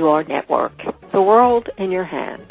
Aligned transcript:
PWR 0.00 0.28
Network, 0.28 0.72
the 1.12 1.20
world 1.20 1.68
in 1.76 1.90
your 1.90 2.04
hands. 2.04 2.48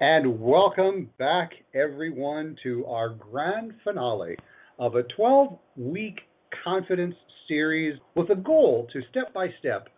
And 0.00 0.40
welcome 0.40 1.10
back, 1.18 1.50
everyone, 1.74 2.56
to 2.64 2.84
our 2.86 3.10
grand 3.10 3.74
finale 3.84 4.36
of 4.80 4.96
a 4.96 5.04
12 5.04 5.56
week 5.76 6.18
confidence 6.64 7.14
series 7.46 7.98
with 8.16 8.30
a 8.30 8.36
goal 8.36 8.88
to 8.92 9.00
step 9.10 9.32
by 9.32 9.46
step 9.60 9.88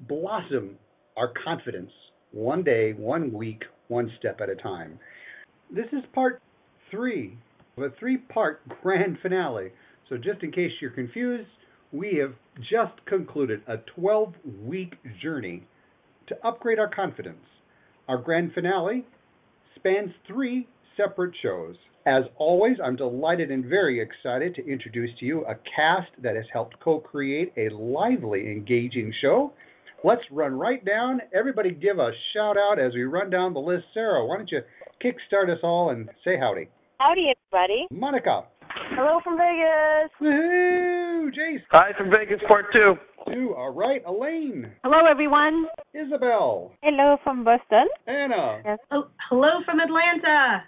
blossom 0.00 0.76
our 1.18 1.32
confidence 1.44 1.90
one 2.32 2.62
day, 2.62 2.92
one 2.94 3.30
week, 3.30 3.62
one 3.88 4.10
step 4.18 4.40
at 4.40 4.48
a 4.48 4.56
time. 4.56 4.98
This 5.70 5.86
is 5.92 6.02
part 6.14 6.40
three 6.90 7.36
of 7.76 7.82
a 7.82 7.90
three 7.98 8.18
part 8.18 8.66
grand 8.82 9.18
finale. 9.20 9.72
So, 10.08 10.16
just 10.16 10.42
in 10.42 10.52
case 10.52 10.70
you're 10.80 10.90
confused, 10.90 11.48
we 11.92 12.16
have 12.20 12.34
just 12.60 13.04
concluded 13.06 13.62
a 13.66 13.78
12 13.98 14.34
week 14.62 14.94
journey 15.20 15.66
to 16.28 16.46
upgrade 16.46 16.78
our 16.78 16.88
confidence. 16.88 17.44
Our 18.08 18.18
grand 18.18 18.52
finale 18.52 19.04
spans 19.74 20.12
three 20.26 20.68
separate 20.96 21.34
shows. 21.42 21.74
As 22.06 22.22
always, 22.36 22.76
I'm 22.82 22.94
delighted 22.94 23.50
and 23.50 23.64
very 23.64 24.00
excited 24.00 24.54
to 24.54 24.66
introduce 24.66 25.10
to 25.18 25.26
you 25.26 25.44
a 25.46 25.56
cast 25.56 26.10
that 26.22 26.36
has 26.36 26.44
helped 26.52 26.78
co 26.78 27.00
create 27.00 27.52
a 27.56 27.74
lively, 27.74 28.52
engaging 28.52 29.12
show 29.20 29.52
Let's 30.04 30.22
run 30.30 30.52
right 30.54 30.84
down. 30.84 31.20
Everybody 31.34 31.70
give 31.72 31.98
a 31.98 32.10
shout 32.32 32.56
out 32.56 32.78
as 32.78 32.92
we 32.94 33.04
run 33.04 33.30
down 33.30 33.54
the 33.54 33.60
list. 33.60 33.86
Sarah, 33.94 34.24
why 34.24 34.36
don't 34.36 34.50
you 34.50 34.60
kickstart 35.02 35.50
us 35.50 35.60
all 35.62 35.90
and 35.90 36.08
say 36.24 36.36
howdy? 36.38 36.68
Howdy, 36.98 37.32
everybody. 37.52 37.86
Monica. 37.90 38.42
Hello 38.90 39.20
from 39.24 39.36
Vegas. 39.36 40.10
Woohoo! 40.20 41.28
Jace. 41.30 41.62
Hi 41.70 41.90
from 41.96 42.10
Vegas, 42.10 42.40
part 42.46 42.66
two. 42.72 42.94
Two. 43.26 43.54
All 43.56 43.72
right. 43.74 44.02
Elaine. 44.06 44.72
Hello, 44.84 44.98
everyone. 45.10 45.66
Isabel. 45.94 46.72
Hello 46.82 47.16
from 47.24 47.42
Boston. 47.42 47.88
Anna. 48.06 48.60
Yes. 48.64 48.78
Oh, 48.92 49.08
hello 49.28 49.48
from 49.64 49.80
Atlanta. 49.80 50.62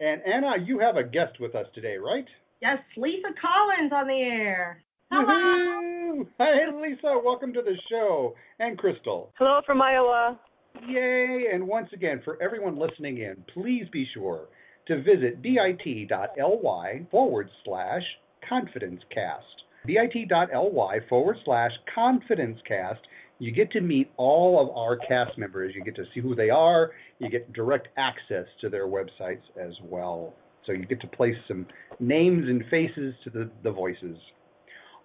And 0.00 0.20
Anna, 0.22 0.64
you 0.64 0.80
have 0.80 0.96
a 0.96 1.04
guest 1.04 1.38
with 1.38 1.54
us 1.54 1.66
today, 1.74 1.96
right? 1.96 2.24
Yes, 2.60 2.78
Lisa 2.96 3.28
Collins 3.40 3.92
on 3.94 4.06
the 4.08 4.14
air. 4.14 4.82
Hello. 5.12 6.24
Hi, 6.38 6.70
Lisa. 6.80 7.20
Welcome 7.24 7.52
to 7.52 7.62
the 7.62 7.76
show. 7.90 8.34
And 8.58 8.76
Crystal. 8.76 9.32
Hello 9.38 9.60
from 9.64 9.80
Iowa. 9.80 10.38
Yay. 10.86 11.46
And 11.52 11.66
once 11.66 11.88
again, 11.92 12.20
for 12.24 12.40
everyone 12.42 12.78
listening 12.78 13.18
in, 13.18 13.36
please 13.52 13.84
be 13.92 14.06
sure 14.14 14.46
to 14.86 15.02
visit 15.02 15.42
bit.ly 15.42 17.06
forward 17.10 17.48
slash 17.64 18.02
confidencecast. 18.50 19.40
bit.ly 19.86 20.98
forward 21.08 21.36
slash 21.44 21.70
confidencecast. 21.96 22.98
You 23.38 23.52
get 23.52 23.70
to 23.72 23.80
meet 23.80 24.10
all 24.16 24.60
of 24.60 24.76
our 24.76 24.96
cast 24.96 25.38
members. 25.38 25.74
You 25.74 25.82
get 25.82 25.96
to 25.96 26.04
see 26.14 26.20
who 26.20 26.34
they 26.34 26.50
are. 26.50 26.90
You 27.18 27.30
get 27.30 27.52
direct 27.52 27.88
access 27.96 28.46
to 28.60 28.68
their 28.68 28.86
websites 28.86 29.42
as 29.58 29.72
well. 29.82 30.34
So 30.66 30.72
you 30.72 30.84
get 30.84 31.00
to 31.00 31.06
place 31.06 31.36
some 31.48 31.66
names 32.00 32.44
and 32.48 32.62
faces 32.70 33.14
to 33.24 33.30
the, 33.30 33.50
the 33.62 33.70
voices. 33.70 34.16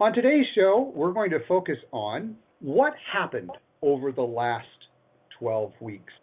On 0.01 0.13
today's 0.13 0.45
show, 0.53 0.91
we're 0.93 1.13
going 1.13 1.29
to 1.29 1.39
focus 1.47 1.77
on 1.93 2.35
what 2.59 2.93
happened 3.13 3.51
over 3.81 4.11
the 4.11 4.21
last 4.21 4.67
12 5.39 5.73
weeks. 5.79 6.13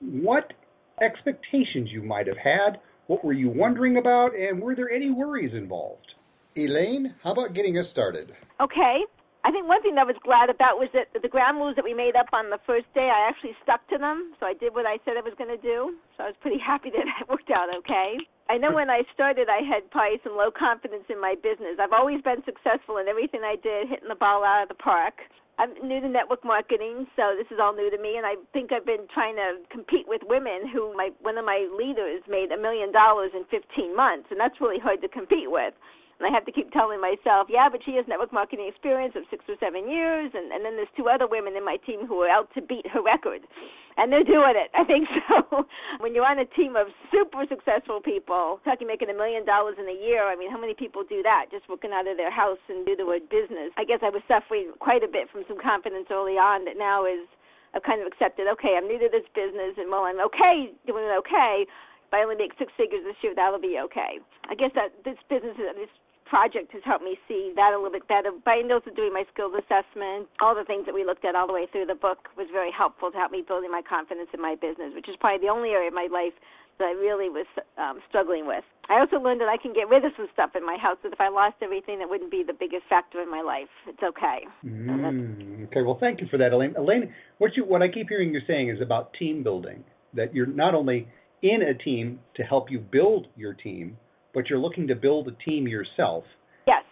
What 0.00 0.52
expectations 1.00 1.90
you 1.90 2.02
might 2.02 2.26
have 2.26 2.36
had, 2.36 2.80
what 3.06 3.24
were 3.24 3.32
you 3.32 3.48
wondering 3.48 3.96
about, 3.96 4.34
and 4.34 4.60
were 4.60 4.74
there 4.74 4.90
any 4.90 5.10
worries 5.10 5.54
involved? 5.54 6.14
Elaine, 6.56 7.14
how 7.22 7.32
about 7.32 7.54
getting 7.54 7.78
us 7.78 7.88
started? 7.88 8.32
Okay. 8.60 9.04
I 9.44 9.50
think 9.50 9.66
one 9.66 9.82
thing 9.82 9.96
that 9.98 10.06
I 10.06 10.12
was 10.12 10.20
glad 10.22 10.50
about 10.50 10.78
was 10.78 10.86
that 10.94 11.10
the 11.10 11.26
ground 11.26 11.58
rules 11.58 11.74
that 11.74 11.82
we 11.84 11.94
made 11.94 12.14
up 12.14 12.30
on 12.32 12.50
the 12.50 12.62
first 12.62 12.86
day, 12.94 13.10
I 13.10 13.26
actually 13.26 13.58
stuck 13.62 13.82
to 13.90 13.98
them. 13.98 14.34
So 14.38 14.46
I 14.46 14.54
did 14.54 14.70
what 14.70 14.86
I 14.86 15.02
said 15.02 15.18
I 15.18 15.26
was 15.26 15.34
going 15.34 15.50
to 15.50 15.58
do. 15.58 15.98
So 16.14 16.22
I 16.22 16.26
was 16.30 16.38
pretty 16.38 16.62
happy 16.62 16.90
that 16.94 17.02
it 17.02 17.28
worked 17.28 17.50
out 17.50 17.66
okay. 17.82 18.22
I 18.48 18.58
know 18.58 18.70
when 18.70 18.90
I 18.90 19.02
started, 19.14 19.48
I 19.48 19.66
had 19.66 19.90
probably 19.90 20.20
some 20.22 20.36
low 20.36 20.50
confidence 20.54 21.10
in 21.10 21.20
my 21.20 21.34
business. 21.34 21.82
I've 21.82 21.96
always 21.96 22.22
been 22.22 22.44
successful 22.44 22.98
in 22.98 23.08
everything 23.08 23.42
I 23.42 23.56
did, 23.56 23.88
hitting 23.88 24.08
the 24.08 24.18
ball 24.18 24.44
out 24.44 24.62
of 24.62 24.68
the 24.68 24.78
park. 24.78 25.14
I'm 25.58 25.74
new 25.86 26.00
to 26.00 26.08
network 26.08 26.44
marketing, 26.44 27.06
so 27.14 27.36
this 27.36 27.46
is 27.50 27.58
all 27.60 27.74
new 27.74 27.90
to 27.90 28.00
me, 28.00 28.16
and 28.16 28.24
I 28.24 28.36
think 28.52 28.72
I've 28.72 28.86
been 28.86 29.06
trying 29.12 29.36
to 29.36 29.60
compete 29.70 30.08
with 30.08 30.22
women 30.24 30.66
who 30.72 30.96
my 30.96 31.10
one 31.20 31.36
of 31.36 31.44
my 31.44 31.68
leaders 31.76 32.22
made 32.28 32.50
a 32.52 32.56
million 32.56 32.90
dollars 32.90 33.30
in 33.34 33.44
15 33.50 33.94
months, 33.94 34.28
and 34.30 34.40
that's 34.40 34.60
really 34.60 34.80
hard 34.80 35.02
to 35.02 35.08
compete 35.08 35.50
with. 35.50 35.74
And 36.22 36.30
I 36.30 36.38
have 36.38 36.46
to 36.46 36.54
keep 36.54 36.70
telling 36.70 37.02
myself, 37.02 37.50
yeah, 37.50 37.66
but 37.66 37.82
she 37.82 37.98
has 37.98 38.06
network 38.06 38.30
marketing 38.30 38.70
experience 38.70 39.18
of 39.18 39.26
six 39.26 39.42
or 39.50 39.58
seven 39.58 39.90
years, 39.90 40.30
and, 40.30 40.54
and 40.54 40.62
then 40.62 40.78
there's 40.78 40.94
two 40.94 41.10
other 41.10 41.26
women 41.26 41.58
in 41.58 41.66
my 41.66 41.82
team 41.82 42.06
who 42.06 42.22
are 42.22 42.30
out 42.30 42.46
to 42.54 42.62
beat 42.62 42.86
her 42.94 43.02
record. 43.02 43.42
And 43.98 44.06
they're 44.06 44.22
doing 44.22 44.54
it. 44.54 44.70
I 44.78 44.86
think 44.86 45.10
so. 45.26 45.66
when 45.98 46.14
you're 46.14 46.22
on 46.22 46.38
a 46.38 46.46
team 46.54 46.78
of 46.78 46.94
super 47.10 47.42
successful 47.50 47.98
people, 47.98 48.62
talking 48.62 48.86
making 48.86 49.10
a 49.10 49.18
million 49.18 49.42
dollars 49.42 49.82
in 49.82 49.90
a 49.90 49.98
year, 49.98 50.30
I 50.30 50.38
mean, 50.38 50.46
how 50.46 50.62
many 50.62 50.78
people 50.78 51.02
do 51.02 51.26
that 51.26 51.50
just 51.50 51.66
working 51.66 51.90
out 51.90 52.06
of 52.06 52.14
their 52.14 52.30
house 52.30 52.62
and 52.70 52.86
do 52.86 52.94
the 52.94 53.02
word 53.02 53.26
business? 53.26 53.74
I 53.74 53.82
guess 53.82 53.98
I 54.06 54.14
was 54.14 54.22
suffering 54.30 54.78
quite 54.78 55.02
a 55.02 55.10
bit 55.10 55.26
from 55.26 55.42
some 55.50 55.58
confidence 55.58 56.06
early 56.06 56.38
on 56.38 56.62
that 56.70 56.78
now 56.78 57.02
is 57.02 57.26
I've 57.74 57.82
kind 57.82 57.98
of 57.98 58.06
accepted, 58.06 58.46
okay, 58.46 58.78
I'm 58.78 58.86
new 58.86 59.02
to 59.02 59.10
this 59.10 59.26
business, 59.34 59.74
and 59.74 59.90
while 59.90 60.06
I'm 60.06 60.22
okay 60.30 60.70
doing 60.86 61.02
it 61.02 61.18
okay, 61.26 61.66
if 61.66 62.12
I 62.12 62.20
only 62.22 62.36
make 62.36 62.52
six 62.60 62.68
figures 62.76 63.00
this 63.08 63.16
year, 63.24 63.32
that'll 63.32 63.58
be 63.58 63.80
okay. 63.88 64.20
I 64.44 64.54
guess 64.54 64.70
that 64.76 64.92
this 65.00 65.16
business, 65.32 65.56
this 65.56 65.88
project 66.32 66.72
has 66.72 66.80
helped 66.88 67.04
me 67.04 67.20
see 67.28 67.52
that 67.60 67.76
a 67.76 67.76
little 67.76 67.92
bit 67.92 68.08
better. 68.08 68.32
But 68.32 68.56
I 68.56 68.64
also 68.72 68.88
doing 68.88 69.12
my 69.12 69.28
skills 69.28 69.52
assessment, 69.52 70.32
all 70.40 70.56
the 70.56 70.64
things 70.64 70.88
that 70.88 70.96
we 70.96 71.04
looked 71.04 71.28
at 71.28 71.36
all 71.36 71.44
the 71.44 71.52
way 71.52 71.68
through 71.68 71.92
the 71.92 71.94
book 71.94 72.32
was 72.40 72.48
very 72.48 72.72
helpful 72.72 73.12
to 73.12 73.18
help 73.20 73.36
me 73.36 73.44
building 73.44 73.68
my 73.68 73.84
confidence 73.84 74.32
in 74.32 74.40
my 74.40 74.56
business, 74.56 74.96
which 74.96 75.12
is 75.12 75.16
probably 75.20 75.44
the 75.44 75.52
only 75.52 75.76
area 75.76 75.92
of 75.92 75.94
my 75.94 76.08
life 76.08 76.32
that 76.80 76.88
I 76.88 76.96
really 76.96 77.28
was 77.28 77.44
um, 77.76 78.00
struggling 78.08 78.48
with. 78.48 78.64
I 78.88 78.96
also 78.96 79.20
learned 79.20 79.44
that 79.44 79.52
I 79.52 79.60
can 79.60 79.76
get 79.76 79.92
rid 79.92 80.08
of 80.08 80.12
some 80.16 80.26
stuff 80.32 80.56
in 80.56 80.64
my 80.64 80.80
house. 80.80 80.96
That 81.04 81.12
if 81.12 81.20
I 81.20 81.28
lost 81.28 81.60
everything, 81.60 82.00
that 82.00 82.08
wouldn't 82.08 82.32
be 82.32 82.42
the 82.42 82.56
biggest 82.56 82.88
factor 82.88 83.20
in 83.20 83.30
my 83.30 83.44
life. 83.44 83.68
It's 83.84 84.00
okay. 84.00 84.48
Mm, 84.64 85.68
okay. 85.68 85.84
Well, 85.84 86.00
thank 86.00 86.24
you 86.24 86.32
for 86.32 86.40
that, 86.40 86.56
Elaine. 86.56 86.72
Elaine, 86.80 87.12
what 87.36 87.60
you 87.60 87.68
what 87.68 87.84
I 87.84 87.92
keep 87.92 88.08
hearing 88.08 88.32
you 88.32 88.40
saying 88.48 88.72
is 88.72 88.80
about 88.80 89.12
team 89.20 89.44
building. 89.44 89.84
That 90.16 90.34
you're 90.34 90.48
not 90.48 90.74
only 90.74 91.08
in 91.42 91.60
a 91.60 91.76
team 91.76 92.20
to 92.36 92.42
help 92.42 92.70
you 92.70 92.80
build 92.80 93.28
your 93.36 93.52
team, 93.52 93.98
but 94.34 94.48
you're 94.48 94.58
looking 94.58 94.86
to 94.88 94.94
build 94.94 95.28
a 95.28 95.44
team 95.44 95.68
yourself. 95.68 96.24
Yes. 96.66 96.82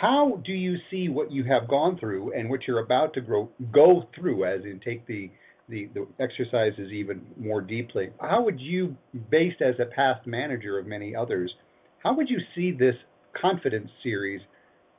How 0.00 0.40
do 0.44 0.52
you 0.52 0.76
see 0.90 1.08
what 1.08 1.30
you 1.30 1.44
have 1.44 1.68
gone 1.68 1.98
through 1.98 2.32
and 2.32 2.50
what 2.50 2.66
you're 2.66 2.80
about 2.80 3.14
to 3.14 3.20
grow, 3.20 3.48
go 3.72 4.08
through, 4.14 4.44
as 4.44 4.64
in 4.64 4.80
take 4.84 5.06
the, 5.06 5.30
the, 5.68 5.88
the 5.94 6.06
exercises 6.20 6.90
even 6.92 7.22
more 7.38 7.60
deeply? 7.60 8.10
How 8.20 8.42
would 8.42 8.60
you, 8.60 8.96
based 9.30 9.62
as 9.62 9.74
a 9.80 9.86
past 9.86 10.26
manager 10.26 10.78
of 10.78 10.86
many 10.86 11.14
others, 11.14 11.52
how 12.02 12.16
would 12.16 12.28
you 12.28 12.38
see 12.54 12.72
this 12.72 12.96
confidence 13.40 13.88
series 14.02 14.40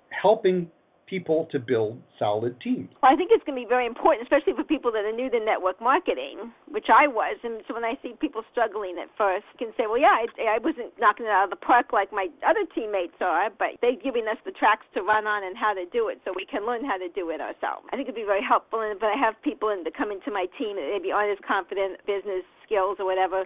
helping 0.09 0.69
people 1.05 1.47
to 1.51 1.59
build 1.59 2.01
solid 2.17 2.59
teams? 2.61 2.89
Well, 3.01 3.11
I 3.11 3.15
think 3.15 3.31
it's 3.31 3.43
going 3.43 3.57
to 3.57 3.63
be 3.63 3.69
very 3.69 3.85
important, 3.85 4.25
especially 4.25 4.53
for 4.53 4.63
people 4.63 4.91
that 4.91 5.03
are 5.05 5.11
new 5.11 5.29
to 5.29 5.39
network 5.39 5.79
marketing, 5.81 6.51
which 6.71 6.87
I 6.87 7.07
was. 7.07 7.37
And 7.43 7.61
so 7.67 7.73
when 7.73 7.83
I 7.83 7.99
see 8.01 8.15
people 8.19 8.41
struggling 8.51 8.95
at 9.01 9.11
first, 9.17 9.45
I 9.53 9.55
can 9.57 9.71
say, 9.77 9.85
well, 9.85 9.99
yeah, 9.99 10.23
I, 10.23 10.57
I 10.57 10.59
wasn't 10.63 10.95
knocking 10.97 11.25
it 11.25 11.33
out 11.33 11.45
of 11.45 11.53
the 11.53 11.61
park 11.61 11.91
like 11.91 12.11
my 12.11 12.27
other 12.47 12.63
teammates 12.73 13.19
are, 13.21 13.49
but 13.51 13.75
they're 13.81 13.99
giving 13.99 14.25
us 14.27 14.39
the 14.45 14.55
tracks 14.55 14.87
to 14.95 15.03
run 15.03 15.27
on 15.27 15.43
and 15.43 15.57
how 15.57 15.73
to 15.73 15.85
do 15.91 16.07
it 16.07 16.21
so 16.23 16.33
we 16.35 16.47
can 16.47 16.65
learn 16.65 16.85
how 16.85 16.97
to 16.97 17.09
do 17.11 17.29
it 17.29 17.41
ourselves. 17.43 17.85
I 17.91 17.99
think 17.99 18.07
it'd 18.07 18.17
be 18.17 18.27
very 18.27 18.43
helpful. 18.43 18.81
And 18.81 18.95
if 18.95 19.03
I 19.03 19.19
have 19.19 19.35
people 19.43 19.69
in, 19.69 19.83
that 19.83 19.93
come 19.95 20.11
into 20.11 20.31
my 20.31 20.47
team 20.57 20.79
that 20.79 20.87
maybe 20.87 21.11
aren't 21.11 21.35
as 21.35 21.41
confident, 21.43 21.99
business 22.07 22.47
skills 22.63 22.97
or 22.97 23.05
whatever, 23.05 23.43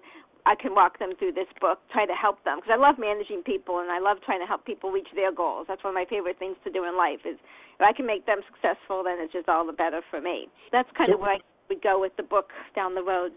I 0.48 0.56
can 0.56 0.74
walk 0.74 0.98
them 0.98 1.12
through 1.20 1.34
this 1.34 1.52
book, 1.60 1.80
try 1.92 2.06
to 2.06 2.16
help 2.16 2.42
them 2.46 2.64
because 2.64 2.72
I 2.72 2.80
love 2.80 2.96
managing 2.98 3.44
people 3.44 3.80
and 3.80 3.92
I 3.92 4.00
love 4.00 4.24
trying 4.24 4.40
to 4.40 4.48
help 4.48 4.64
people 4.64 4.92
reach 4.92 5.12
their 5.14 5.34
goals. 5.34 5.66
That's 5.68 5.84
one 5.84 5.92
of 5.92 6.00
my 6.00 6.08
favorite 6.10 6.40
things 6.40 6.56
to 6.64 6.72
do 6.72 6.88
in 6.88 6.96
life 6.96 7.20
is 7.28 7.36
if 7.76 7.84
I 7.84 7.92
can 7.92 8.08
make 8.08 8.26
them 8.26 8.40
successful, 8.48 9.04
then 9.04 9.20
it's 9.20 9.34
just 9.34 9.50
all 9.50 9.68
the 9.68 9.76
better 9.76 10.00
for 10.10 10.22
me. 10.22 10.48
That's 10.72 10.88
kind 10.98 11.12
of 11.12 11.20
where 11.20 11.36
I 11.36 11.40
would 11.68 11.84
go 11.84 12.00
with 12.00 12.16
the 12.16 12.24
book 12.24 12.48
down 12.74 12.96
the 12.96 13.04
road. 13.04 13.34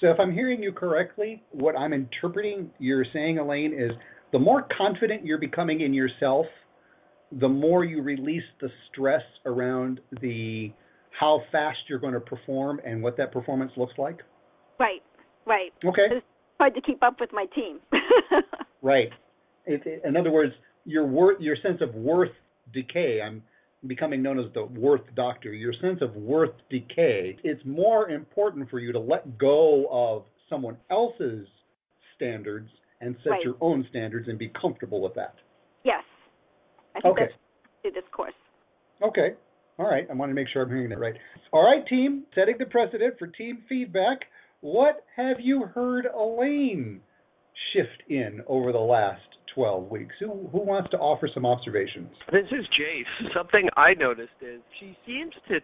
So 0.00 0.06
if 0.06 0.20
I'm 0.20 0.32
hearing 0.32 0.62
you 0.62 0.70
correctly, 0.70 1.42
what 1.50 1.74
I'm 1.76 1.92
interpreting 1.92 2.70
you're 2.78 3.06
saying, 3.12 3.38
Elaine, 3.38 3.72
is 3.72 3.90
the 4.30 4.38
more 4.38 4.68
confident 4.78 5.26
you're 5.26 5.38
becoming 5.38 5.80
in 5.80 5.92
yourself, 5.92 6.46
the 7.32 7.48
more 7.48 7.84
you 7.84 8.00
release 8.00 8.44
the 8.60 8.68
stress 8.92 9.22
around 9.44 10.00
the 10.20 10.70
how 11.18 11.42
fast 11.50 11.78
you're 11.88 11.98
going 11.98 12.14
to 12.14 12.20
perform 12.20 12.80
and 12.86 13.02
what 13.02 13.16
that 13.16 13.32
performance 13.32 13.72
looks 13.76 13.94
like. 13.98 14.20
Right. 14.78 15.00
Right. 15.46 15.72
Okay. 15.84 16.02
It's 16.10 16.26
hard 16.58 16.74
to 16.74 16.80
keep 16.80 17.02
up 17.02 17.20
with 17.20 17.30
my 17.32 17.46
team. 17.54 17.78
right. 18.82 19.08
It, 19.64 19.82
it, 19.86 20.02
in 20.04 20.16
other 20.16 20.30
words, 20.30 20.52
your 20.84 21.06
worth, 21.06 21.40
your 21.40 21.56
sense 21.62 21.80
of 21.80 21.94
worth 21.94 22.30
decay. 22.72 23.20
I'm 23.24 23.42
becoming 23.86 24.22
known 24.22 24.38
as 24.38 24.46
the 24.54 24.64
worth 24.64 25.02
doctor. 25.14 25.52
Your 25.52 25.72
sense 25.80 26.00
of 26.02 26.14
worth 26.14 26.54
decay. 26.70 27.36
It's 27.44 27.64
more 27.64 28.08
important 28.10 28.68
for 28.70 28.78
you 28.80 28.92
to 28.92 28.98
let 28.98 29.38
go 29.38 29.86
of 29.90 30.24
someone 30.50 30.76
else's 30.90 31.46
standards 32.16 32.68
and 33.00 33.14
set 33.22 33.30
Right. 33.30 33.44
your 33.44 33.56
own 33.60 33.86
standards 33.90 34.28
and 34.28 34.38
be 34.38 34.48
comfortable 34.60 35.00
with 35.00 35.14
that. 35.14 35.34
yes. 35.84 36.02
I 36.94 37.00
think 37.00 37.12
Okay. 37.12 37.24
that's 37.26 37.34
through 37.82 37.90
this 37.92 38.08
course. 38.10 38.32
Okay. 39.02 39.34
All 39.78 39.84
right. 39.84 40.06
I 40.10 40.14
want 40.14 40.30
to 40.30 40.34
make 40.34 40.48
sure 40.48 40.62
I'm 40.62 40.70
hearing 40.70 40.88
that 40.88 40.98
right. 40.98 41.14
All 41.52 41.62
right, 41.62 41.86
team. 41.86 42.24
Setting 42.34 42.56
the 42.58 42.64
precedent 42.64 43.18
for 43.18 43.26
team 43.26 43.62
feedback. 43.68 44.20
What 44.66 45.04
have 45.14 45.36
you 45.38 45.66
heard 45.66 46.06
Elaine 46.12 47.00
shift 47.72 48.02
in 48.08 48.40
over 48.48 48.72
the 48.72 48.78
last 48.78 49.22
12 49.54 49.88
weeks? 49.88 50.12
Who, 50.18 50.48
who 50.50 50.58
wants 50.58 50.90
to 50.90 50.96
offer 50.96 51.30
some 51.32 51.46
observations? 51.46 52.08
This 52.32 52.46
is 52.50 52.66
Jace. 52.76 53.32
Something 53.32 53.68
I 53.76 53.94
noticed 53.94 54.32
is 54.40 54.60
she 54.80 54.96
seems 55.06 55.34
to 55.46 55.60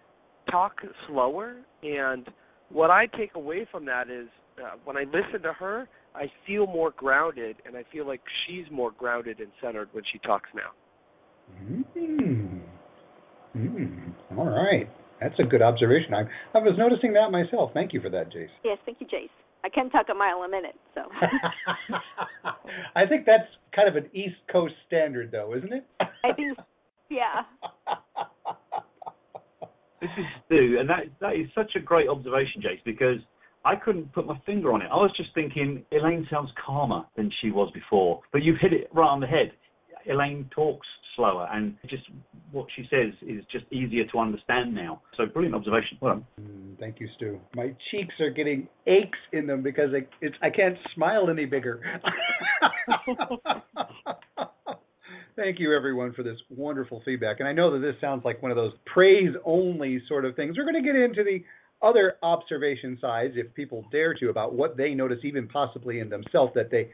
talk 0.53 0.75
slower, 1.09 1.57
and 1.83 2.29
what 2.69 2.93
I 2.93 3.07
take 3.19 3.35
away 3.35 3.67
from 3.73 3.85
that 3.87 4.09
is 4.09 4.29
uh, 4.57 4.77
when 4.85 4.97
I 4.97 5.03
listen 5.03 5.43
to 5.43 5.53
her, 5.53 5.89
I 6.15 6.31
feel 6.47 6.69
more 6.69 6.93
grounded, 6.97 7.57
and 7.67 7.77
I 7.77 7.83
feel 7.91 8.07
like 8.07 8.21
she's 8.47 8.67
more 8.71 8.93
grounded 8.93 9.41
and 9.41 9.49
centered 9.61 9.89
when 9.91 10.05
she 10.13 10.21
talks 10.21 10.49
now. 10.55 10.71
Mm. 11.61 12.61
Mm. 13.57 14.13
All 14.39 14.47
right. 14.47 14.89
That's 15.23 15.39
a 15.39 15.45
good 15.45 15.63
observation. 15.63 16.15
I, 16.15 16.23
I 16.57 16.59
was 16.59 16.75
noticing 16.77 17.13
that 17.15 17.31
myself. 17.31 17.71
Thank 17.75 17.93
you 17.93 18.01
for 18.01 18.11
that, 18.11 18.33
Jace. 18.33 18.49
Yes, 18.65 18.79
thank 18.85 19.01
you, 19.01 19.07
Jace. 19.07 19.31
I 19.65 19.69
can 19.69 19.91
talk 19.91 20.07
a 20.11 20.15
mile 20.15 20.39
a 20.39 20.49
minute, 20.49 20.75
so. 20.95 21.03
I 22.97 23.07
think 23.07 23.27
that's 23.27 23.49
kind 23.75 23.89
of 23.89 23.97
an 23.97 24.11
East 24.13 24.37
Coast 24.51 24.75
standard, 24.87 25.31
though, 25.31 25.55
isn't 25.57 25.73
it? 25.73 25.87
I 26.01 26.33
think, 26.35 26.59
yeah. 27.09 27.43
This 30.01 30.11
is 30.19 30.25
Stu, 30.47 30.79
and 30.81 30.91
that 30.91 31.05
that 31.21 31.37
is 31.37 31.47
such 31.55 31.77
a 31.77 31.81
great 31.81 32.09
observation, 32.09 32.61
Jace, 32.61 32.83
because 32.85 33.19
I 33.65 33.77
couldn't 33.77 34.13
put 34.13 34.27
my 34.27 34.37
finger 34.45 34.73
on 34.73 34.83
it. 34.83 34.89
I 34.91 34.97
was 34.97 35.13
just 35.17 35.31
thinking 35.33 35.85
Elaine 35.93 36.27
sounds 36.29 36.51
calmer 36.67 37.05
than 37.17 37.31
she 37.41 37.53
was 37.53 37.71
before, 37.73 38.21
but 38.33 38.43
you've 38.43 38.59
hit 38.61 38.73
it 38.73 38.89
right 38.93 39.07
on 39.07 39.21
the 39.21 39.29
head. 39.29 39.53
Elaine 40.11 40.51
talks 40.53 40.87
slower, 41.17 41.49
and 41.53 41.77
just 41.89 42.05
what 42.51 42.67
she 42.77 42.83
says 42.91 43.13
is 43.23 43.45
just 43.51 43.65
easier 43.73 44.05
to 44.13 44.19
understand 44.19 44.75
now. 44.75 45.03
So 45.17 45.27
brilliant 45.27 45.55
observation. 45.55 45.99
Well. 46.01 46.23
Mm, 46.41 46.79
thank 46.79 47.01
you, 47.01 47.09
Stu. 47.17 47.39
My 47.55 47.75
cheeks 47.91 48.15
are 48.21 48.31
getting 48.31 48.69
aches 48.87 49.19
in 49.33 49.47
them 49.47 49.63
because 49.63 49.91
it's, 50.21 50.37
I 50.43 50.51
can't 50.51 50.77
smile 50.95 51.31
any 51.31 51.45
bigger. 51.45 51.81
Thank 55.35 55.59
you, 55.59 55.75
everyone, 55.75 56.13
for 56.13 56.23
this 56.23 56.37
wonderful 56.51 57.01
feedback. 57.07 57.41
And 57.41 57.49
I 57.49 57.53
know 57.53 57.73
that 57.73 57.79
this 57.79 57.95
sounds 58.03 58.23
like 58.23 58.43
one 58.43 58.51
of 58.51 58.57
those 58.57 58.75
praise 58.85 59.35
only 59.47 60.03
sort 60.07 60.27
of 60.27 60.37
things. 60.37 60.57
We're 60.59 60.71
going 60.71 60.83
to 60.83 60.83
get 60.83 60.95
into 60.95 61.25
the 61.25 61.43
other 61.81 62.17
observation 62.23 62.99
sides, 63.01 63.35
if 63.37 63.53
people 63.55 63.85
dare 63.91 64.15
to, 64.15 64.29
about 64.29 64.55
what 64.55 64.77
they 64.77 64.95
notice, 64.95 65.19
even 65.25 65.49
possibly 65.49 66.01
in 66.01 66.11
themselves, 66.11 66.53
that 66.55 66.71
they, 66.71 66.91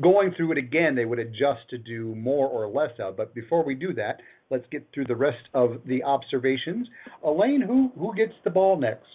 going 0.00 0.32
through 0.36 0.52
it 0.52 0.58
again, 0.58 0.94
they 0.94 1.04
would 1.04 1.18
adjust 1.18 1.68
to 1.70 1.78
do 1.78 2.14
more 2.14 2.48
or 2.48 2.66
less 2.68 2.92
of. 2.98 3.16
But 3.16 3.34
before 3.34 3.64
we 3.64 3.74
do 3.74 3.92
that, 3.94 4.20
let's 4.50 4.66
get 4.70 4.86
through 4.92 5.06
the 5.06 5.16
rest 5.16 5.48
of 5.54 5.78
the 5.86 6.02
observations. 6.02 6.88
Elaine, 7.24 7.60
who, 7.60 7.92
who 7.98 8.14
gets 8.14 8.32
the 8.44 8.50
ball 8.50 8.78
next? 8.78 9.06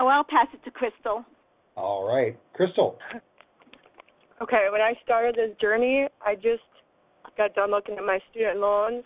Oh, 0.00 0.06
I'll 0.06 0.24
pass 0.24 0.46
it 0.52 0.62
to 0.64 0.70
Crystal. 0.70 1.24
All 1.76 2.06
right, 2.06 2.38
Crystal. 2.54 2.98
Okay, 4.40 4.66
when 4.70 4.80
I 4.80 4.94
started 5.02 5.34
this 5.34 5.56
journey, 5.60 6.06
I 6.24 6.34
just 6.34 6.62
got 7.36 7.54
done 7.54 7.70
looking 7.70 7.96
at 7.96 8.04
my 8.04 8.18
student 8.30 8.58
loans, 8.58 9.04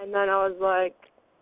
and 0.00 0.14
then 0.14 0.28
I 0.28 0.46
was 0.46 0.56
like, 0.60 0.94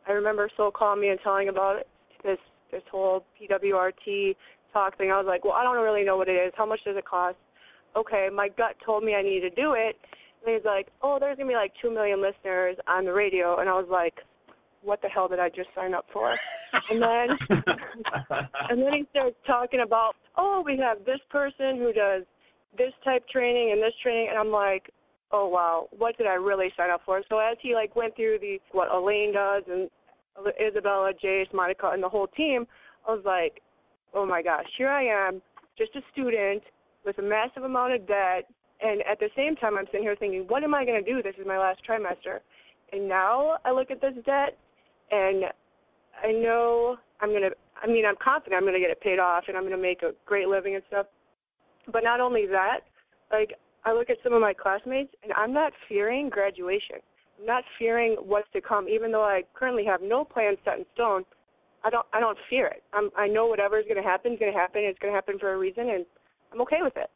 I 0.08 0.12
remember 0.12 0.48
Soul 0.56 0.70
calling 0.70 1.00
me 1.00 1.08
and 1.08 1.18
telling 1.22 1.48
about 1.48 1.80
it, 1.80 1.88
this 2.24 2.38
this 2.70 2.82
whole 2.90 3.24
PWRT 3.40 4.36
talk 4.72 4.96
thing. 4.98 5.10
I 5.10 5.16
was 5.16 5.26
like, 5.26 5.44
well, 5.44 5.54
I 5.54 5.62
don't 5.62 5.82
really 5.82 6.04
know 6.04 6.16
what 6.16 6.28
it 6.28 6.32
is. 6.32 6.52
How 6.56 6.66
much 6.66 6.80
does 6.84 6.96
it 6.96 7.04
cost? 7.04 7.36
Okay, 7.96 8.28
my 8.32 8.48
gut 8.48 8.76
told 8.84 9.04
me 9.04 9.14
I 9.14 9.22
needed 9.22 9.54
to 9.54 9.62
do 9.62 9.74
it. 9.74 9.96
And 10.44 10.54
he's 10.54 10.64
like, 10.64 10.88
oh, 11.02 11.18
there's 11.18 11.36
gonna 11.36 11.48
be 11.48 11.54
like 11.54 11.72
two 11.82 11.92
million 11.92 12.22
listeners 12.22 12.76
on 12.86 13.04
the 13.04 13.12
radio, 13.12 13.58
and 13.58 13.68
I 13.68 13.72
was 13.72 13.88
like, 13.90 14.14
what 14.82 15.02
the 15.02 15.08
hell 15.08 15.28
did 15.28 15.40
I 15.40 15.48
just 15.48 15.68
sign 15.74 15.94
up 15.94 16.06
for? 16.12 16.36
And 16.90 17.02
then 17.02 17.36
and 18.70 18.80
then 18.80 18.92
he 18.92 19.04
starts 19.10 19.36
talking 19.46 19.80
about, 19.80 20.12
oh, 20.36 20.62
we 20.64 20.78
have 20.78 21.04
this 21.04 21.20
person 21.30 21.78
who 21.78 21.92
does 21.92 22.22
this 22.76 22.92
type 23.04 23.26
training 23.28 23.72
and 23.72 23.82
this 23.82 23.94
training, 24.02 24.28
and 24.30 24.38
I'm 24.38 24.52
like, 24.52 24.90
oh 25.32 25.48
wow, 25.48 25.88
what 25.96 26.16
did 26.16 26.26
I 26.26 26.34
really 26.34 26.68
sign 26.76 26.90
up 26.90 27.02
for? 27.04 27.22
So 27.28 27.38
as 27.38 27.56
he 27.60 27.74
like 27.74 27.96
went 27.96 28.14
through 28.16 28.38
the 28.40 28.58
what 28.72 28.94
Elaine 28.94 29.32
does 29.32 29.64
and 29.68 29.90
Isabella, 30.60 31.12
Jace, 31.22 31.52
Monica, 31.52 31.90
and 31.92 32.02
the 32.02 32.08
whole 32.08 32.28
team, 32.28 32.66
I 33.06 33.12
was 33.12 33.22
like, 33.24 33.60
oh 34.14 34.24
my 34.24 34.42
gosh, 34.42 34.66
here 34.76 34.88
I 34.88 35.04
am, 35.04 35.42
just 35.76 35.94
a 35.96 36.00
student 36.12 36.62
with 37.08 37.18
a 37.18 37.22
massive 37.22 37.64
amount 37.64 37.94
of 37.94 38.06
debt, 38.06 38.44
and 38.82 39.00
at 39.10 39.18
the 39.18 39.30
same 39.34 39.56
time, 39.56 39.78
I'm 39.78 39.86
sitting 39.86 40.02
here 40.02 40.14
thinking, 40.14 40.44
what 40.46 40.62
am 40.62 40.74
I 40.74 40.84
going 40.84 41.02
to 41.02 41.10
do? 41.10 41.22
This 41.22 41.34
is 41.40 41.46
my 41.46 41.58
last 41.58 41.80
trimester, 41.88 42.40
and 42.92 43.08
now 43.08 43.56
I 43.64 43.72
look 43.72 43.90
at 43.90 44.02
this 44.02 44.12
debt, 44.26 44.58
and 45.10 45.44
I 46.22 46.32
know 46.32 46.98
I'm 47.20 47.32
gonna. 47.32 47.50
I 47.82 47.86
mean, 47.86 48.04
I'm 48.04 48.16
confident 48.22 48.60
I'm 48.60 48.66
gonna 48.66 48.78
get 48.78 48.90
it 48.90 49.00
paid 49.00 49.18
off, 49.18 49.44
and 49.48 49.56
I'm 49.56 49.62
gonna 49.62 49.80
make 49.80 50.02
a 50.02 50.12
great 50.26 50.48
living 50.48 50.74
and 50.74 50.84
stuff. 50.88 51.06
But 51.90 52.04
not 52.04 52.20
only 52.20 52.46
that, 52.46 52.80
like 53.32 53.54
I 53.84 53.94
look 53.94 54.10
at 54.10 54.18
some 54.22 54.34
of 54.34 54.40
my 54.40 54.52
classmates, 54.52 55.14
and 55.22 55.32
I'm 55.32 55.52
not 55.52 55.72
fearing 55.88 56.28
graduation. 56.28 56.96
I'm 57.38 57.46
not 57.46 57.64
fearing 57.78 58.16
what's 58.20 58.50
to 58.52 58.60
come, 58.60 58.88
even 58.88 59.12
though 59.12 59.24
I 59.24 59.42
currently 59.54 59.84
have 59.86 60.02
no 60.02 60.24
plan 60.24 60.56
set 60.64 60.78
in 60.78 60.84
stone. 60.94 61.24
I 61.84 61.90
don't. 61.90 62.06
I 62.12 62.20
don't 62.20 62.38
fear 62.50 62.66
it. 62.66 62.82
I'm, 62.92 63.10
I 63.16 63.28
know 63.28 63.46
whatever 63.46 63.78
is 63.78 63.84
going 63.88 64.02
to 64.02 64.08
happen 64.08 64.32
is 64.32 64.38
going 64.38 64.52
to 64.52 64.58
happen. 64.58 64.82
It's 64.84 64.98
going 64.98 65.12
to 65.12 65.16
happen 65.16 65.38
for 65.38 65.54
a 65.54 65.56
reason, 65.56 65.88
and 65.90 66.04
I'm 66.52 66.60
okay 66.62 66.78
with 66.82 66.96
it. 66.96 67.10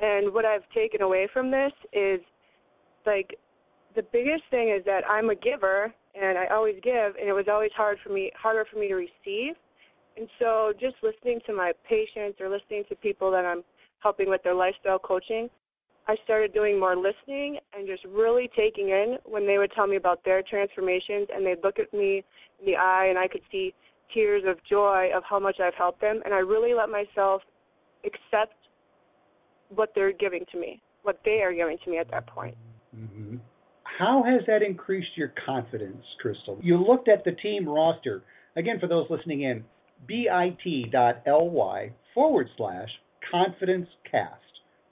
And 0.00 0.32
what 0.32 0.44
I've 0.44 0.68
taken 0.74 1.02
away 1.02 1.28
from 1.32 1.50
this 1.50 1.72
is, 1.92 2.20
like, 3.06 3.38
the 3.94 4.02
biggest 4.12 4.42
thing 4.50 4.74
is 4.76 4.84
that 4.84 5.02
I'm 5.08 5.30
a 5.30 5.34
giver, 5.34 5.92
and 6.20 6.38
I 6.38 6.46
always 6.46 6.76
give, 6.82 7.16
and 7.16 7.28
it 7.28 7.32
was 7.32 7.46
always 7.50 7.70
hard 7.76 7.98
for 8.02 8.10
me, 8.12 8.30
harder 8.34 8.66
for 8.70 8.78
me 8.78 8.88
to 8.88 8.94
receive. 8.94 9.54
And 10.16 10.28
so, 10.38 10.72
just 10.78 10.96
listening 11.02 11.40
to 11.46 11.52
my 11.52 11.72
patients 11.88 12.40
or 12.40 12.48
listening 12.48 12.84
to 12.88 12.96
people 12.96 13.30
that 13.30 13.44
I'm 13.44 13.62
helping 14.00 14.28
with 14.28 14.42
their 14.42 14.54
lifestyle 14.54 14.98
coaching, 14.98 15.48
I 16.08 16.16
started 16.24 16.52
doing 16.52 16.80
more 16.80 16.96
listening 16.96 17.58
and 17.72 17.86
just 17.86 18.04
really 18.04 18.50
taking 18.56 18.88
in 18.88 19.18
when 19.24 19.46
they 19.46 19.58
would 19.58 19.72
tell 19.72 19.86
me 19.86 19.96
about 19.96 20.24
their 20.24 20.42
transformations 20.42 21.28
and 21.32 21.46
they'd 21.46 21.62
look 21.62 21.78
at 21.78 21.92
me 21.92 22.24
in 22.58 22.66
the 22.66 22.76
eye 22.76 23.06
and 23.08 23.18
I 23.18 23.28
could 23.28 23.42
see 23.52 23.72
tears 24.12 24.42
of 24.46 24.58
joy 24.68 25.10
of 25.14 25.22
how 25.28 25.38
much 25.38 25.60
I've 25.60 25.74
helped 25.74 26.00
them 26.00 26.20
and 26.24 26.34
I 26.34 26.38
really 26.38 26.74
let 26.74 26.88
myself 26.88 27.42
accept 28.04 28.54
what 29.74 29.90
they're 29.94 30.12
giving 30.12 30.44
to 30.52 30.58
me, 30.58 30.80
what 31.02 31.20
they 31.24 31.40
are 31.42 31.52
giving 31.52 31.78
to 31.84 31.90
me 31.90 31.98
at 31.98 32.10
that 32.10 32.26
point. 32.26 32.56
hmm 32.94 33.36
How 33.84 34.22
has 34.22 34.42
that 34.46 34.62
increased 34.62 35.16
your 35.16 35.32
confidence, 35.46 36.04
Crystal? 36.20 36.58
You 36.62 36.76
looked 36.78 37.08
at 37.08 37.24
the 37.24 37.32
team 37.32 37.68
roster. 37.68 38.22
Again, 38.56 38.78
for 38.80 38.86
those 38.86 39.06
listening 39.10 39.42
in, 39.42 39.64
bit.ly 40.06 41.92
forward 42.14 42.48
slash 42.56 42.88
confidence 43.30 43.88
cast. 44.10 44.40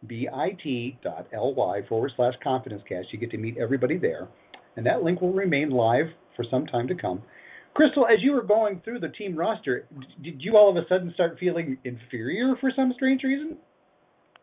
bit.ly 0.07 1.83
forward 1.89 2.13
slash 2.17 2.35
confidence 2.43 2.83
cast. 2.89 3.13
You 3.13 3.19
get 3.19 3.31
to 3.33 3.39
meet 3.39 3.57
everybody 3.59 3.99
there. 3.99 4.29
and 4.77 4.87
that 4.87 5.03
link 5.03 5.21
will 5.21 5.33
remain 5.33 5.71
live 5.71 6.07
for 6.37 6.45
some 6.51 6.67
time 6.67 6.89
to 6.89 6.95
come. 6.95 7.23
Crystal, 7.75 8.07
as 8.07 8.19
you 8.21 8.33
were 8.33 8.43
going 8.43 8.81
through 8.85 9.01
the 9.01 9.09
team 9.09 9.37
roster, 9.37 9.87
did 10.23 10.43
you 10.43 10.57
all 10.57 10.71
of 10.71 10.77
a 10.77 10.87
sudden 10.89 11.13
start 11.15 11.37
feeling 11.39 11.79
inferior 11.85 12.55
for 12.61 12.73
some 12.75 12.93
strange 12.95 13.23
reason? 13.23 13.57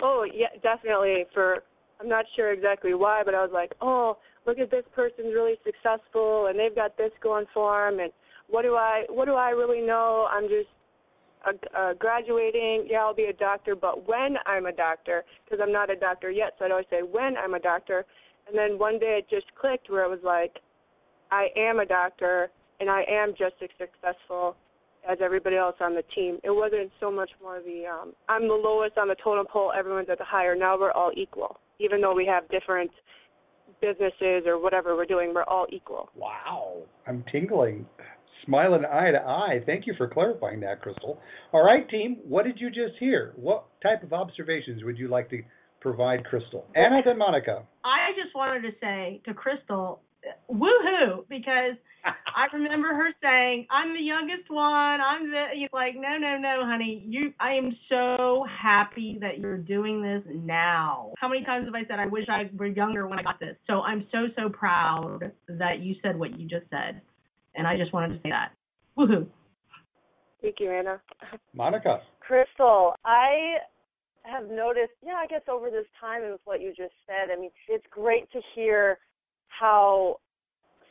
Oh 0.01 0.25
yeah, 0.31 0.47
definitely. 0.63 1.25
For 1.33 1.63
I'm 1.99 2.07
not 2.07 2.25
sure 2.35 2.53
exactly 2.53 2.93
why, 2.93 3.23
but 3.25 3.35
I 3.35 3.41
was 3.41 3.51
like, 3.53 3.73
oh, 3.81 4.17
look 4.45 4.59
at 4.59 4.71
this 4.71 4.85
person's 4.95 5.33
really 5.33 5.55
successful 5.65 6.47
and 6.47 6.57
they've 6.57 6.73
got 6.73 6.97
this 6.97 7.11
going 7.21 7.45
for 7.53 7.89
them, 7.89 7.99
and 7.99 8.11
what 8.49 8.61
do 8.61 8.75
I 8.75 9.03
what 9.09 9.25
do 9.25 9.33
I 9.33 9.49
really 9.49 9.85
know? 9.85 10.27
I'm 10.31 10.47
just 10.47 10.69
uh, 11.45 11.77
uh, 11.77 11.93
graduating. 11.95 12.87
Yeah, 12.89 12.99
I'll 12.99 13.13
be 13.13 13.25
a 13.25 13.33
doctor, 13.33 13.75
but 13.75 14.07
when 14.07 14.37
I'm 14.45 14.67
a 14.67 14.71
doctor, 14.71 15.25
because 15.43 15.59
I'm 15.61 15.73
not 15.73 15.89
a 15.89 15.95
doctor 15.95 16.31
yet, 16.31 16.53
so 16.57 16.65
I'd 16.65 16.71
always 16.71 16.87
say 16.89 17.01
when 17.01 17.35
I'm 17.37 17.55
a 17.55 17.59
doctor. 17.59 18.05
And 18.47 18.57
then 18.57 18.79
one 18.79 18.97
day 18.97 19.19
it 19.19 19.29
just 19.29 19.53
clicked 19.59 19.89
where 19.89 20.05
it 20.05 20.09
was 20.09 20.23
like, 20.23 20.59
I 21.31 21.47
am 21.57 21.79
a 21.79 21.85
doctor 21.85 22.49
and 22.79 22.89
I 22.89 23.03
am 23.09 23.31
just 23.31 23.55
as 23.61 23.69
successful 23.77 24.55
as 25.09 25.17
everybody 25.23 25.55
else 25.55 25.75
on 25.79 25.95
the 25.95 26.03
team. 26.13 26.37
It 26.43 26.51
wasn't 26.51 26.91
so 26.99 27.11
much 27.11 27.29
more 27.41 27.59
the 27.61 27.85
um 27.85 28.13
I'm 28.29 28.47
the 28.47 28.53
lowest 28.53 28.97
on 28.97 29.07
the 29.07 29.15
totem 29.23 29.45
pole, 29.51 29.71
everyone's 29.77 30.09
at 30.11 30.17
the 30.17 30.25
higher. 30.25 30.55
Now 30.55 30.77
we're 30.79 30.91
all 30.91 31.11
equal. 31.15 31.59
Even 31.79 32.01
though 32.01 32.15
we 32.15 32.25
have 32.25 32.49
different 32.49 32.91
businesses 33.81 34.43
or 34.45 34.61
whatever 34.61 34.95
we're 34.95 35.05
doing, 35.05 35.33
we're 35.33 35.43
all 35.43 35.67
equal. 35.71 36.09
Wow. 36.15 36.83
I'm 37.05 37.23
tingling. 37.31 37.85
Smiling 38.45 38.85
eye 38.85 39.11
to 39.11 39.19
eye. 39.19 39.59
Thank 39.65 39.87
you 39.87 39.93
for 39.97 40.07
clarifying 40.07 40.61
that, 40.61 40.81
Crystal. 40.81 41.19
All 41.51 41.65
right, 41.65 41.87
team, 41.89 42.17
what 42.25 42.45
did 42.45 42.59
you 42.59 42.69
just 42.69 42.97
hear? 42.97 43.33
What 43.35 43.65
type 43.83 44.03
of 44.03 44.13
observations 44.13 44.83
would 44.83 44.97
you 44.97 45.09
like 45.09 45.29
to 45.31 45.41
provide 45.81 46.23
Crystal? 46.23 46.65
Anna 46.75 47.01
then 47.03 47.17
Monica. 47.17 47.63
I 47.83 48.11
just 48.21 48.33
wanted 48.35 48.61
to 48.61 48.69
say 48.81 49.21
to 49.25 49.33
Crystal, 49.33 49.99
woohoo, 50.49 51.27
because 51.29 51.75
I 52.05 52.53
remember 52.53 52.89
her 52.89 53.09
saying, 53.21 53.67
"I'm 53.69 53.93
the 53.93 54.01
youngest 54.01 54.49
one. 54.49 55.01
I'm 55.01 55.29
the 55.29 55.45
you're 55.55 55.69
like, 55.73 55.95
no, 55.95 56.17
no, 56.17 56.37
no, 56.37 56.65
honey. 56.65 57.03
You, 57.07 57.33
I 57.39 57.53
am 57.53 57.75
so 57.89 58.45
happy 58.61 59.17
that 59.21 59.39
you're 59.39 59.57
doing 59.57 60.01
this 60.01 60.23
now. 60.33 61.13
How 61.17 61.27
many 61.27 61.43
times 61.43 61.65
have 61.65 61.75
I 61.75 61.87
said 61.87 61.99
I 61.99 62.07
wish 62.07 62.25
I 62.29 62.49
were 62.55 62.67
younger 62.67 63.07
when 63.07 63.19
I 63.19 63.23
got 63.23 63.39
this? 63.39 63.55
So 63.67 63.81
I'm 63.81 64.07
so 64.11 64.27
so 64.35 64.49
proud 64.49 65.31
that 65.47 65.79
you 65.79 65.95
said 66.01 66.17
what 66.17 66.39
you 66.39 66.47
just 66.47 66.69
said, 66.69 67.01
and 67.55 67.67
I 67.67 67.77
just 67.77 67.93
wanted 67.93 68.09
to 68.09 68.21
say 68.23 68.29
that. 68.29 68.51
Woohoo! 68.97 69.27
Thank 70.41 70.55
you, 70.59 70.71
Anna. 70.71 71.01
Monica. 71.53 72.01
Crystal, 72.19 72.93
I 73.05 73.57
have 74.23 74.49
noticed, 74.49 74.93
yeah, 75.05 75.15
I 75.15 75.27
guess 75.27 75.41
over 75.49 75.69
this 75.69 75.85
time 75.99 76.23
and 76.23 76.33
with 76.33 76.41
what 76.45 76.61
you 76.61 76.69
just 76.69 76.93
said, 77.05 77.31
I 77.35 77.39
mean, 77.39 77.49
it's 77.67 77.85
great 77.89 78.31
to 78.31 78.39
hear 78.53 78.99
how 79.47 80.17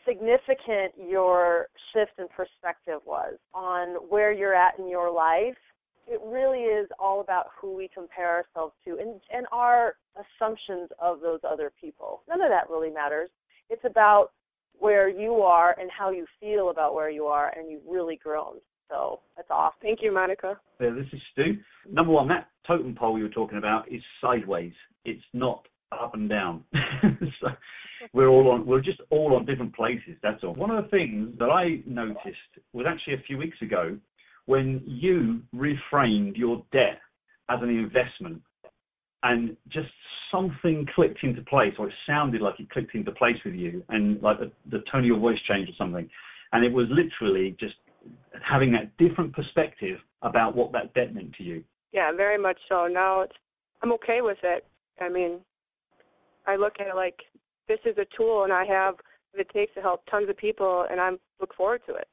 significant 0.06 0.92
your 0.96 1.66
shift 1.92 2.12
in 2.18 2.26
perspective 2.28 3.00
was 3.04 3.34
on 3.52 4.08
where 4.08 4.32
you're 4.32 4.54
at 4.54 4.78
in 4.78 4.88
your 4.88 5.10
life. 5.10 5.56
It 6.06 6.20
really 6.24 6.60
is 6.60 6.88
all 7.00 7.20
about 7.20 7.46
who 7.60 7.74
we 7.74 7.90
compare 7.92 8.36
ourselves 8.36 8.74
to 8.84 8.98
and, 8.98 9.20
and 9.32 9.46
our 9.50 9.94
assumptions 10.14 10.88
of 11.00 11.20
those 11.20 11.40
other 11.48 11.72
people. 11.80 12.22
None 12.28 12.40
of 12.40 12.50
that 12.50 12.70
really 12.70 12.90
matters. 12.90 13.28
It's 13.68 13.84
about 13.84 14.28
where 14.78 15.08
you 15.08 15.34
are 15.36 15.74
and 15.80 15.90
how 15.90 16.10
you 16.10 16.26
feel 16.38 16.70
about 16.70 16.94
where 16.94 17.10
you 17.10 17.24
are, 17.24 17.52
and 17.56 17.70
you've 17.70 17.86
really 17.88 18.16
grown. 18.22 18.56
So 18.88 19.20
that's 19.36 19.48
awesome. 19.50 19.78
Thank 19.82 20.00
you, 20.02 20.12
Monica. 20.12 20.60
Yeah, 20.80 20.90
this 20.90 21.06
is 21.12 21.20
Stu. 21.32 21.56
Number 21.90 22.12
one, 22.12 22.28
that 22.28 22.48
totem 22.66 22.94
pole 22.94 23.18
you 23.18 23.24
were 23.24 23.30
talking 23.30 23.58
about 23.58 23.90
is 23.90 24.02
sideways. 24.20 24.72
It's 25.04 25.24
not 25.32 25.66
up 25.92 26.14
and 26.14 26.28
down. 26.28 26.64
so 27.40 27.48
we're 28.12 28.28
all 28.28 28.50
on 28.50 28.66
we're 28.66 28.80
just 28.80 29.00
all 29.10 29.36
on 29.36 29.46
different 29.46 29.74
places, 29.74 30.16
that's 30.22 30.42
all. 30.44 30.54
One 30.54 30.70
of 30.70 30.84
the 30.84 30.90
things 30.90 31.34
that 31.38 31.50
I 31.50 31.82
noticed 31.86 32.36
was 32.72 32.86
actually 32.88 33.14
a 33.14 33.22
few 33.26 33.38
weeks 33.38 33.60
ago 33.62 33.96
when 34.46 34.82
you 34.86 35.42
reframed 35.54 36.36
your 36.36 36.64
debt 36.72 37.00
as 37.48 37.58
an 37.62 37.68
investment 37.68 38.42
and 39.22 39.56
just 39.68 39.88
something 40.30 40.86
clicked 40.94 41.22
into 41.22 41.42
place 41.42 41.72
or 41.78 41.88
it 41.88 41.94
sounded 42.06 42.40
like 42.40 42.58
it 42.58 42.70
clicked 42.70 42.94
into 42.94 43.12
place 43.12 43.36
with 43.44 43.54
you 43.54 43.82
and 43.88 44.20
like 44.22 44.38
the, 44.38 44.50
the 44.70 44.82
tone 44.90 45.00
of 45.00 45.06
your 45.06 45.18
voice 45.18 45.38
changed 45.48 45.70
or 45.70 45.74
something. 45.78 46.08
And 46.52 46.64
it 46.64 46.72
was 46.72 46.86
literally 46.90 47.56
just 47.58 47.74
having 48.48 48.72
that 48.72 48.96
different 48.98 49.34
perspective 49.34 49.98
about 50.22 50.54
what 50.54 50.72
that 50.72 50.94
debt 50.94 51.14
meant 51.14 51.34
to 51.34 51.42
you. 51.42 51.64
Yeah, 51.92 52.12
very 52.12 52.38
much 52.38 52.58
so. 52.68 52.86
Now 52.86 53.22
it's 53.22 53.32
I'm 53.82 53.92
okay 53.94 54.20
with 54.22 54.38
it. 54.42 54.64
I 55.00 55.08
mean, 55.08 55.40
I 56.46 56.56
look 56.56 56.74
at 56.80 56.86
it 56.86 56.96
like 56.96 57.18
this 57.68 57.78
is 57.84 57.96
a 57.98 58.06
tool, 58.16 58.44
and 58.44 58.52
I 58.52 58.64
have 58.64 58.94
what 59.32 59.40
it 59.40 59.50
takes 59.50 59.74
to 59.74 59.80
help 59.82 60.04
tons 60.10 60.28
of 60.28 60.36
people, 60.36 60.86
and 60.90 61.00
I 61.00 61.10
look 61.40 61.54
forward 61.54 61.82
to 61.86 61.94
it. 61.94 62.08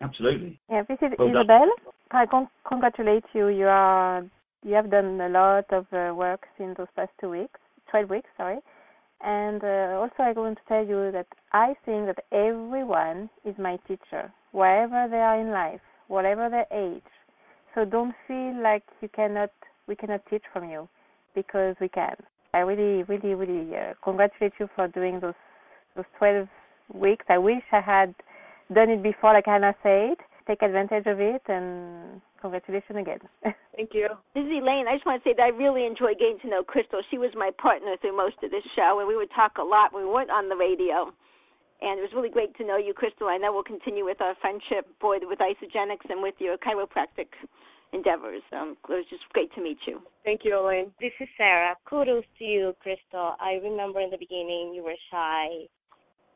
Absolutely. 0.00 0.58
Yeah, 0.70 0.82
this 0.88 0.98
is 1.02 1.12
Well 1.18 1.28
done. 1.28 1.42
Isabel. 1.42 1.68
I 2.12 2.26
con- 2.26 2.48
congratulate 2.66 3.24
you. 3.34 3.48
You 3.48 3.66
are 3.66 4.24
you 4.62 4.74
have 4.74 4.90
done 4.90 5.20
a 5.20 5.28
lot 5.28 5.72
of 5.72 5.86
uh, 5.92 6.14
work 6.14 6.46
in 6.58 6.74
those 6.76 6.88
past 6.96 7.10
two 7.20 7.30
weeks, 7.30 7.60
twelve 7.90 8.10
weeks, 8.10 8.28
sorry. 8.36 8.58
And 9.22 9.62
uh, 9.62 10.00
also, 10.00 10.14
I 10.20 10.32
want 10.32 10.58
to 10.58 10.64
tell 10.66 10.86
you 10.86 11.12
that 11.12 11.26
I 11.52 11.74
think 11.84 12.06
that 12.06 12.24
everyone 12.32 13.28
is 13.44 13.54
my 13.58 13.76
teacher, 13.86 14.32
wherever 14.52 15.08
they 15.10 15.18
are 15.18 15.38
in 15.38 15.50
life, 15.50 15.80
whatever 16.08 16.48
their 16.48 16.66
age. 16.72 17.02
So 17.74 17.84
don't 17.84 18.14
feel 18.26 18.60
like 18.62 18.82
you 19.02 19.08
cannot, 19.08 19.50
we 19.86 19.94
cannot 19.94 20.22
teach 20.30 20.42
from 20.52 20.70
you, 20.70 20.88
because 21.34 21.76
we 21.80 21.88
can. 21.88 22.16
I 22.52 22.58
really, 22.58 23.04
really, 23.04 23.34
really 23.34 23.76
uh, 23.76 23.94
congratulate 24.02 24.52
you 24.58 24.68
for 24.74 24.88
doing 24.88 25.20
those 25.20 25.34
those 25.96 26.06
12 26.18 26.48
weeks. 26.94 27.24
I 27.28 27.38
wish 27.38 27.62
I 27.72 27.80
had 27.80 28.14
done 28.72 28.90
it 28.90 29.02
before, 29.02 29.32
like 29.32 29.48
Anna 29.48 29.74
said. 29.82 30.16
Take 30.46 30.62
advantage 30.62 31.06
of 31.06 31.20
it, 31.20 31.42
and 31.46 32.20
congratulations 32.40 32.98
again. 32.98 33.20
Thank 33.76 33.94
you. 33.94 34.08
This 34.34 34.42
is 34.42 34.50
Elaine. 34.50 34.88
I 34.88 34.96
just 34.96 35.06
want 35.06 35.22
to 35.22 35.28
say 35.28 35.34
that 35.36 35.42
I 35.42 35.54
really 35.54 35.86
enjoy 35.86 36.14
getting 36.14 36.38
to 36.42 36.48
know 36.48 36.62
Crystal. 36.62 37.02
She 37.10 37.18
was 37.18 37.30
my 37.36 37.50
partner 37.60 37.94
through 38.00 38.16
most 38.16 38.36
of 38.42 38.50
this 38.50 38.64
show, 38.74 38.98
and 38.98 39.06
we 39.06 39.16
would 39.16 39.30
talk 39.30 39.58
a 39.58 39.62
lot 39.62 39.92
when 39.92 40.02
we 40.02 40.10
weren't 40.10 40.30
on 40.30 40.48
the 40.48 40.56
radio. 40.56 41.12
And 41.80 41.96
it 41.96 42.02
was 42.02 42.12
really 42.14 42.28
great 42.28 42.56
to 42.58 42.66
know 42.66 42.76
you, 42.76 42.92
Crystal. 42.92 43.28
I 43.28 43.38
know 43.38 43.52
we'll 43.52 43.62
continue 43.62 44.04
with 44.04 44.20
our 44.20 44.34
friendship, 44.40 44.90
boy, 45.00 45.16
with 45.22 45.38
Isagenix 45.38 46.02
and 46.10 46.20
with 46.20 46.34
your 46.38 46.58
chiropractic 46.58 47.30
endeavors. 47.92 48.42
Um, 48.52 48.76
it 48.88 48.92
was 48.92 49.06
just 49.10 49.22
great 49.32 49.52
to 49.54 49.62
meet 49.62 49.78
you. 49.86 50.00
Thank 50.24 50.42
you, 50.44 50.58
Elaine. 50.58 50.92
This 51.00 51.12
is 51.20 51.28
Sarah. 51.36 51.76
Kudos 51.88 52.24
to 52.38 52.44
you, 52.44 52.74
Crystal. 52.80 53.34
I 53.40 53.60
remember 53.62 54.00
in 54.00 54.10
the 54.10 54.18
beginning 54.18 54.72
you 54.74 54.82
were 54.84 54.98
shy 55.10 55.66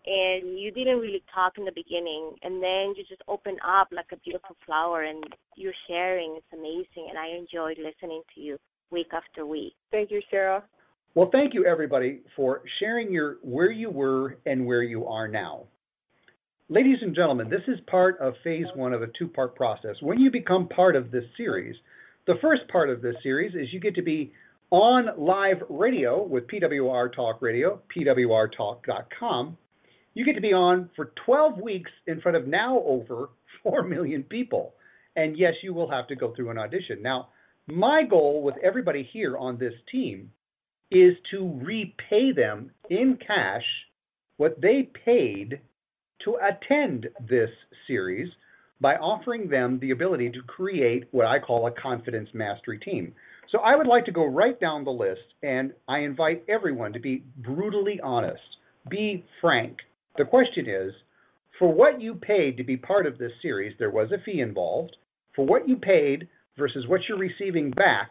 and 0.06 0.58
you 0.58 0.70
didn't 0.70 0.98
really 0.98 1.22
talk 1.34 1.54
in 1.56 1.64
the 1.64 1.72
beginning 1.74 2.32
and 2.42 2.62
then 2.62 2.94
you 2.96 3.04
just 3.08 3.22
opened 3.28 3.58
up 3.66 3.88
like 3.90 4.06
a 4.12 4.16
beautiful 4.18 4.56
flower 4.66 5.02
and 5.02 5.24
you're 5.56 5.72
sharing. 5.88 6.36
It's 6.36 6.52
amazing 6.52 7.08
and 7.08 7.18
I 7.18 7.28
enjoyed 7.28 7.78
listening 7.78 8.22
to 8.34 8.40
you 8.40 8.58
week 8.90 9.08
after 9.12 9.46
week. 9.46 9.74
Thank 9.90 10.10
you, 10.10 10.20
Sarah. 10.30 10.62
Well, 11.14 11.30
thank 11.30 11.54
you 11.54 11.64
everybody 11.64 12.20
for 12.34 12.62
sharing 12.80 13.12
your 13.12 13.36
where 13.42 13.70
you 13.70 13.88
were 13.88 14.38
and 14.46 14.66
where 14.66 14.82
you 14.82 15.06
are 15.06 15.28
now. 15.28 15.64
Ladies 16.70 16.96
and 17.02 17.14
gentlemen, 17.14 17.50
this 17.50 17.60
is 17.68 17.78
part 17.90 18.18
of 18.20 18.32
phase 18.42 18.64
one 18.74 18.94
of 18.94 19.02
a 19.02 19.08
two 19.18 19.28
part 19.28 19.54
process. 19.54 19.96
When 20.00 20.18
you 20.18 20.30
become 20.30 20.66
part 20.66 20.96
of 20.96 21.10
this 21.10 21.24
series, 21.36 21.76
the 22.26 22.36
first 22.40 22.62
part 22.72 22.88
of 22.88 23.02
this 23.02 23.16
series 23.22 23.54
is 23.54 23.70
you 23.70 23.80
get 23.80 23.94
to 23.96 24.02
be 24.02 24.32
on 24.70 25.08
live 25.18 25.58
radio 25.68 26.24
with 26.26 26.46
PWR 26.46 27.14
Talk 27.14 27.42
Radio, 27.42 27.82
PWRTalk.com. 27.94 29.58
You 30.14 30.24
get 30.24 30.36
to 30.36 30.40
be 30.40 30.54
on 30.54 30.88
for 30.96 31.12
12 31.26 31.58
weeks 31.58 31.90
in 32.06 32.22
front 32.22 32.38
of 32.38 32.48
now 32.48 32.78
over 32.78 33.28
4 33.62 33.82
million 33.82 34.22
people. 34.22 34.72
And 35.16 35.36
yes, 35.36 35.52
you 35.62 35.74
will 35.74 35.90
have 35.90 36.08
to 36.08 36.16
go 36.16 36.34
through 36.34 36.48
an 36.48 36.56
audition. 36.56 37.02
Now, 37.02 37.28
my 37.66 38.04
goal 38.08 38.42
with 38.42 38.54
everybody 38.64 39.06
here 39.12 39.36
on 39.36 39.58
this 39.58 39.74
team 39.92 40.30
is 40.90 41.12
to 41.30 41.60
repay 41.62 42.32
them 42.34 42.70
in 42.88 43.18
cash 43.26 43.64
what 44.38 44.62
they 44.62 44.88
paid 45.04 45.60
to 46.24 46.36
attend 46.36 47.08
this 47.28 47.50
series 47.86 48.30
by 48.80 48.94
offering 48.96 49.48
them 49.48 49.78
the 49.80 49.92
ability 49.92 50.30
to 50.30 50.42
create 50.42 51.04
what 51.10 51.26
I 51.26 51.38
call 51.38 51.66
a 51.66 51.80
confidence 51.80 52.28
mastery 52.34 52.78
team. 52.78 53.14
So 53.50 53.60
I 53.60 53.76
would 53.76 53.86
like 53.86 54.04
to 54.06 54.12
go 54.12 54.26
right 54.26 54.58
down 54.58 54.84
the 54.84 54.90
list 54.90 55.22
and 55.42 55.72
I 55.88 56.00
invite 56.00 56.44
everyone 56.48 56.92
to 56.94 56.98
be 56.98 57.22
brutally 57.38 58.00
honest, 58.02 58.42
be 58.88 59.24
frank. 59.40 59.78
The 60.16 60.24
question 60.24 60.68
is 60.68 60.92
for 61.58 61.72
what 61.72 62.00
you 62.00 62.14
paid 62.14 62.56
to 62.56 62.64
be 62.64 62.76
part 62.76 63.06
of 63.06 63.18
this 63.18 63.32
series, 63.40 63.76
there 63.78 63.90
was 63.90 64.10
a 64.10 64.22
fee 64.24 64.40
involved. 64.40 64.96
For 65.36 65.46
what 65.46 65.68
you 65.68 65.76
paid 65.76 66.28
versus 66.58 66.86
what 66.88 67.00
you're 67.08 67.18
receiving 67.18 67.70
back, 67.70 68.10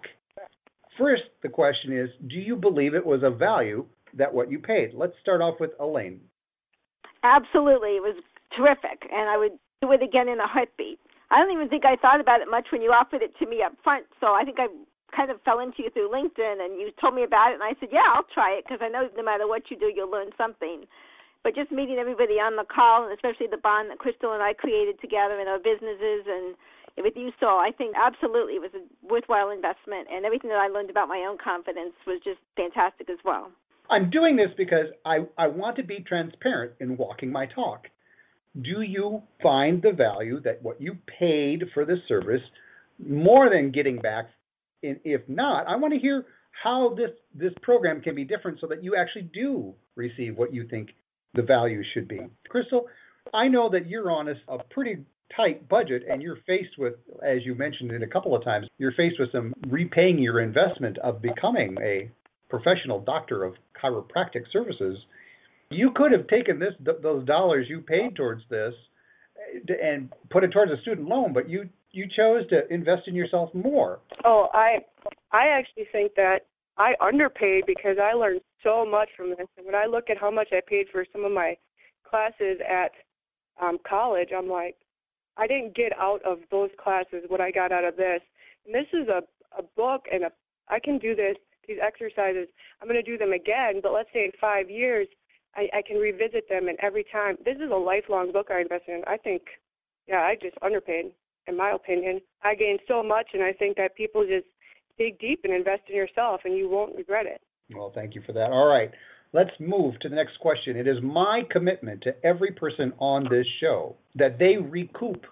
first 0.97 1.23
the 1.41 1.49
question 1.49 1.97
is 1.97 2.09
do 2.27 2.35
you 2.35 2.55
believe 2.55 2.93
it 2.93 3.05
was 3.05 3.23
of 3.23 3.37
value 3.37 3.85
that 4.13 4.33
what 4.33 4.49
you 4.49 4.59
paid? 4.59 4.93
Let's 4.93 5.13
start 5.21 5.41
off 5.41 5.59
with 5.59 5.71
Elaine. 5.79 6.21
Absolutely, 7.23 7.95
it 7.95 8.03
was 8.03 8.19
terrific, 8.55 9.07
and 9.11 9.29
I 9.29 9.37
would 9.37 9.57
do 9.81 9.91
it 9.91 10.03
again 10.03 10.27
in 10.27 10.39
a 10.39 10.47
heartbeat. 10.47 10.99
I 11.31 11.39
don't 11.39 11.51
even 11.51 11.69
think 11.69 11.85
I 11.85 11.95
thought 11.95 12.19
about 12.19 12.41
it 12.41 12.51
much 12.51 12.67
when 12.71 12.81
you 12.81 12.91
offered 12.91 13.23
it 13.23 13.33
to 13.39 13.45
me 13.47 13.63
up 13.63 13.73
front. 13.83 14.05
So 14.19 14.33
I 14.35 14.43
think 14.43 14.59
I 14.59 14.67
kind 15.15 15.31
of 15.31 15.41
fell 15.41 15.59
into 15.59 15.81
you 15.83 15.89
through 15.89 16.11
LinkedIn, 16.11 16.63
and 16.63 16.79
you 16.79 16.91
told 16.99 17.15
me 17.15 17.23
about 17.23 17.51
it, 17.51 17.55
and 17.55 17.63
I 17.63 17.73
said, 17.79 17.89
"Yeah, 17.91 18.05
I'll 18.13 18.27
try 18.33 18.51
it," 18.51 18.65
because 18.65 18.81
I 18.81 18.89
know 18.89 19.09
no 19.15 19.23
matter 19.23 19.47
what 19.47 19.71
you 19.71 19.77
do, 19.77 19.87
you'll 19.87 20.11
learn 20.11 20.31
something. 20.37 20.85
but 21.43 21.53
just 21.55 21.71
meeting 21.71 21.99
everybody 21.99 22.39
on 22.39 22.55
the 22.55 22.63
call, 22.63 23.03
and 23.03 23.11
especially 23.11 23.47
the 23.51 23.59
bond 23.59 23.91
that 23.91 23.99
Crystal 23.99 24.31
and 24.31 24.41
I 24.41 24.53
created 24.53 24.99
together 25.01 25.39
in 25.39 25.47
our 25.47 25.59
businesses 25.59 26.23
and 26.25 26.55
with 27.03 27.17
you, 27.17 27.31
so 27.39 27.59
I 27.59 27.71
think 27.75 27.95
absolutely 27.99 28.55
it 28.55 28.61
was 28.61 28.71
a 28.73 28.83
worthwhile 29.05 29.49
investment, 29.49 30.07
and 30.09 30.25
everything 30.25 30.49
that 30.51 30.59
I 30.63 30.67
learned 30.67 30.89
about 30.89 31.09
my 31.09 31.25
own 31.27 31.37
confidence 31.37 31.93
was 32.07 32.21
just 32.23 32.39
fantastic 32.55 33.09
as 33.09 33.19
well. 33.25 33.51
I'm 33.93 34.09
doing 34.09 34.35
this 34.35 34.49
because 34.57 34.87
I, 35.05 35.19
I 35.37 35.47
want 35.47 35.75
to 35.77 35.83
be 35.83 36.03
transparent 36.07 36.73
in 36.79 36.97
walking 36.97 37.31
my 37.31 37.45
talk. 37.45 37.83
Do 38.59 38.81
you 38.81 39.21
find 39.41 39.81
the 39.81 39.91
value 39.91 40.39
that 40.41 40.61
what 40.63 40.81
you 40.81 40.97
paid 41.19 41.63
for 41.73 41.85
this 41.85 41.99
service 42.07 42.41
more 43.03 43.49
than 43.49 43.71
getting 43.71 43.99
back? 43.99 44.25
And 44.81 44.99
If 45.03 45.21
not, 45.27 45.67
I 45.67 45.75
want 45.75 45.93
to 45.93 45.99
hear 45.99 46.25
how 46.63 46.95
this 46.95 47.11
this 47.33 47.53
program 47.61 48.01
can 48.01 48.15
be 48.15 48.23
different 48.23 48.59
so 48.59 48.67
that 48.67 48.83
you 48.83 48.95
actually 48.95 49.29
do 49.33 49.73
receive 49.95 50.37
what 50.37 50.53
you 50.53 50.67
think 50.67 50.89
the 51.35 51.41
value 51.41 51.83
should 51.93 52.07
be. 52.07 52.19
Crystal, 52.49 52.85
I 53.33 53.47
know 53.47 53.69
that 53.69 53.87
you're 53.87 54.11
on 54.11 54.27
a, 54.27 54.33
a 54.47 54.63
pretty 54.71 55.05
tight 55.35 55.67
budget 55.69 56.03
and 56.09 56.21
you're 56.21 56.37
faced 56.47 56.77
with, 56.77 56.93
as 57.25 57.39
you 57.43 57.55
mentioned 57.55 57.91
it 57.91 58.03
a 58.03 58.07
couple 58.07 58.35
of 58.35 58.43
times, 58.43 58.67
you're 58.77 58.91
faced 58.93 59.19
with 59.19 59.31
some 59.31 59.53
repaying 59.67 60.19
your 60.19 60.41
investment 60.41 60.97
of 60.99 61.21
becoming 61.21 61.75
a 61.81 62.09
professional 62.53 62.99
doctor 62.99 63.43
of 63.43 63.55
chiropractic 63.81 64.43
services. 64.51 64.99
You 65.71 65.89
could 65.95 66.11
have 66.11 66.27
taken 66.27 66.59
this 66.59 66.73
th- 66.85 66.97
those 67.01 67.25
dollars 67.25 67.65
you 67.67 67.81
paid 67.81 68.15
towards 68.15 68.43
this 68.47 68.75
eh, 69.67 69.73
and 69.83 70.13
put 70.29 70.43
it 70.43 70.51
towards 70.51 70.71
a 70.71 70.79
student 70.81 71.07
loan, 71.07 71.33
but 71.33 71.49
you 71.49 71.67
you 71.91 72.05
chose 72.15 72.47
to 72.49 72.71
invest 72.71 73.07
in 73.07 73.15
yourself 73.15 73.49
more. 73.55 74.01
Oh, 74.23 74.49
I 74.53 74.85
I 75.31 75.47
actually 75.47 75.87
think 75.91 76.13
that 76.15 76.41
I 76.77 76.93
underpaid 77.01 77.63
because 77.65 77.97
I 77.99 78.13
learned 78.13 78.41
so 78.61 78.85
much 78.85 79.09
from 79.17 79.31
this. 79.31 79.47
And 79.57 79.65
when 79.65 79.75
I 79.75 79.87
look 79.87 80.11
at 80.11 80.19
how 80.19 80.29
much 80.29 80.49
I 80.51 80.61
paid 80.67 80.85
for 80.91 81.05
some 81.11 81.25
of 81.25 81.31
my 81.31 81.57
classes 82.07 82.59
at 82.69 82.91
um 83.59 83.79
college, 83.87 84.29
I'm 84.35 84.47
like, 84.47 84.75
I 85.37 85.47
didn't 85.47 85.75
get 85.75 85.91
out 85.97 86.21
of 86.23 86.37
those 86.51 86.69
classes 86.77 87.23
what 87.29 87.41
I 87.41 87.49
got 87.49 87.71
out 87.71 87.83
of 87.83 87.95
this. 87.95 88.21
And 88.67 88.75
this 88.75 88.89
is 88.93 89.07
a 89.07 89.23
a 89.57 89.63
book 89.75 90.03
and 90.13 90.25
a 90.25 90.31
I 90.69 90.79
can 90.79 90.99
do 90.99 91.15
this 91.15 91.35
these 91.67 91.77
exercises. 91.81 92.47
I'm 92.81 92.87
going 92.87 93.03
to 93.03 93.11
do 93.11 93.17
them 93.17 93.33
again, 93.33 93.79
but 93.81 93.93
let's 93.93 94.09
say 94.13 94.25
in 94.25 94.31
5 94.39 94.69
years 94.69 95.07
I 95.55 95.69
I 95.73 95.81
can 95.81 95.97
revisit 95.97 96.49
them 96.49 96.67
and 96.67 96.77
every 96.81 97.05
time 97.11 97.37
this 97.45 97.57
is 97.57 97.71
a 97.71 97.75
lifelong 97.75 98.31
book 98.31 98.47
I 98.49 98.61
invest 98.61 98.85
in. 98.87 99.01
I 99.07 99.17
think 99.17 99.43
yeah, 100.07 100.21
I 100.21 100.35
just 100.41 100.57
underpaid 100.61 101.11
in 101.47 101.57
my 101.57 101.71
opinion. 101.71 102.21
I 102.41 102.55
gained 102.55 102.79
so 102.87 103.03
much 103.03 103.27
and 103.33 103.43
I 103.43 103.53
think 103.53 103.77
that 103.77 103.95
people 103.95 104.25
just 104.25 104.47
dig 104.97 105.19
deep 105.19 105.41
and 105.43 105.53
invest 105.53 105.83
in 105.89 105.95
yourself 105.95 106.41
and 106.45 106.57
you 106.57 106.69
won't 106.69 106.95
regret 106.95 107.25
it. 107.25 107.41
Well, 107.73 107.91
thank 107.93 108.15
you 108.15 108.21
for 108.25 108.33
that. 108.33 108.51
All 108.51 108.67
right. 108.67 108.91
Let's 109.31 109.51
move 109.59 109.99
to 110.01 110.09
the 110.09 110.15
next 110.15 110.39
question. 110.39 110.77
It 110.77 110.87
is 110.87 110.97
my 111.01 111.41
commitment 111.49 112.03
to 112.03 112.15
every 112.23 112.51
person 112.51 112.93
on 112.99 113.23
this 113.29 113.47
show 113.59 113.95
that 114.15 114.37
they 114.37 114.57
recoup 114.57 115.25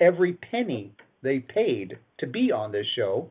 every 0.00 0.34
penny 0.34 0.92
they 1.22 1.40
paid 1.40 1.98
to 2.20 2.26
be 2.26 2.52
on 2.52 2.70
this 2.70 2.86
show 2.94 3.30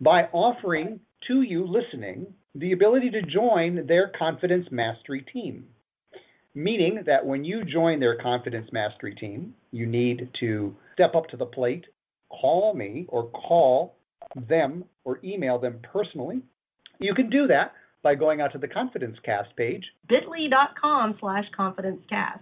by 0.00 0.22
offering 0.32 1.00
to 1.28 1.42
you 1.42 1.66
listening 1.66 2.26
the 2.54 2.72
ability 2.72 3.10
to 3.10 3.22
join 3.22 3.86
their 3.86 4.10
confidence 4.18 4.66
mastery 4.70 5.24
team. 5.32 5.66
Meaning 6.54 7.02
that 7.06 7.26
when 7.26 7.44
you 7.44 7.64
join 7.64 8.00
their 8.00 8.16
confidence 8.16 8.68
mastery 8.72 9.14
team, 9.14 9.54
you 9.72 9.86
need 9.86 10.30
to 10.40 10.74
step 10.94 11.14
up 11.14 11.28
to 11.28 11.36
the 11.36 11.44
plate, 11.44 11.84
call 12.30 12.74
me 12.74 13.04
or 13.08 13.28
call 13.28 13.96
them 14.48 14.84
or 15.04 15.20
email 15.22 15.58
them 15.58 15.80
personally. 15.92 16.42
You 16.98 17.14
can 17.14 17.28
do 17.28 17.46
that 17.48 17.72
by 18.02 18.14
going 18.14 18.40
out 18.40 18.52
to 18.52 18.58
the 18.58 18.68
Confidence 18.68 19.16
Cast 19.24 19.54
page. 19.56 19.84
bit.ly.com 20.08 21.16
slash 21.20 21.44
confidencecast. 21.58 22.40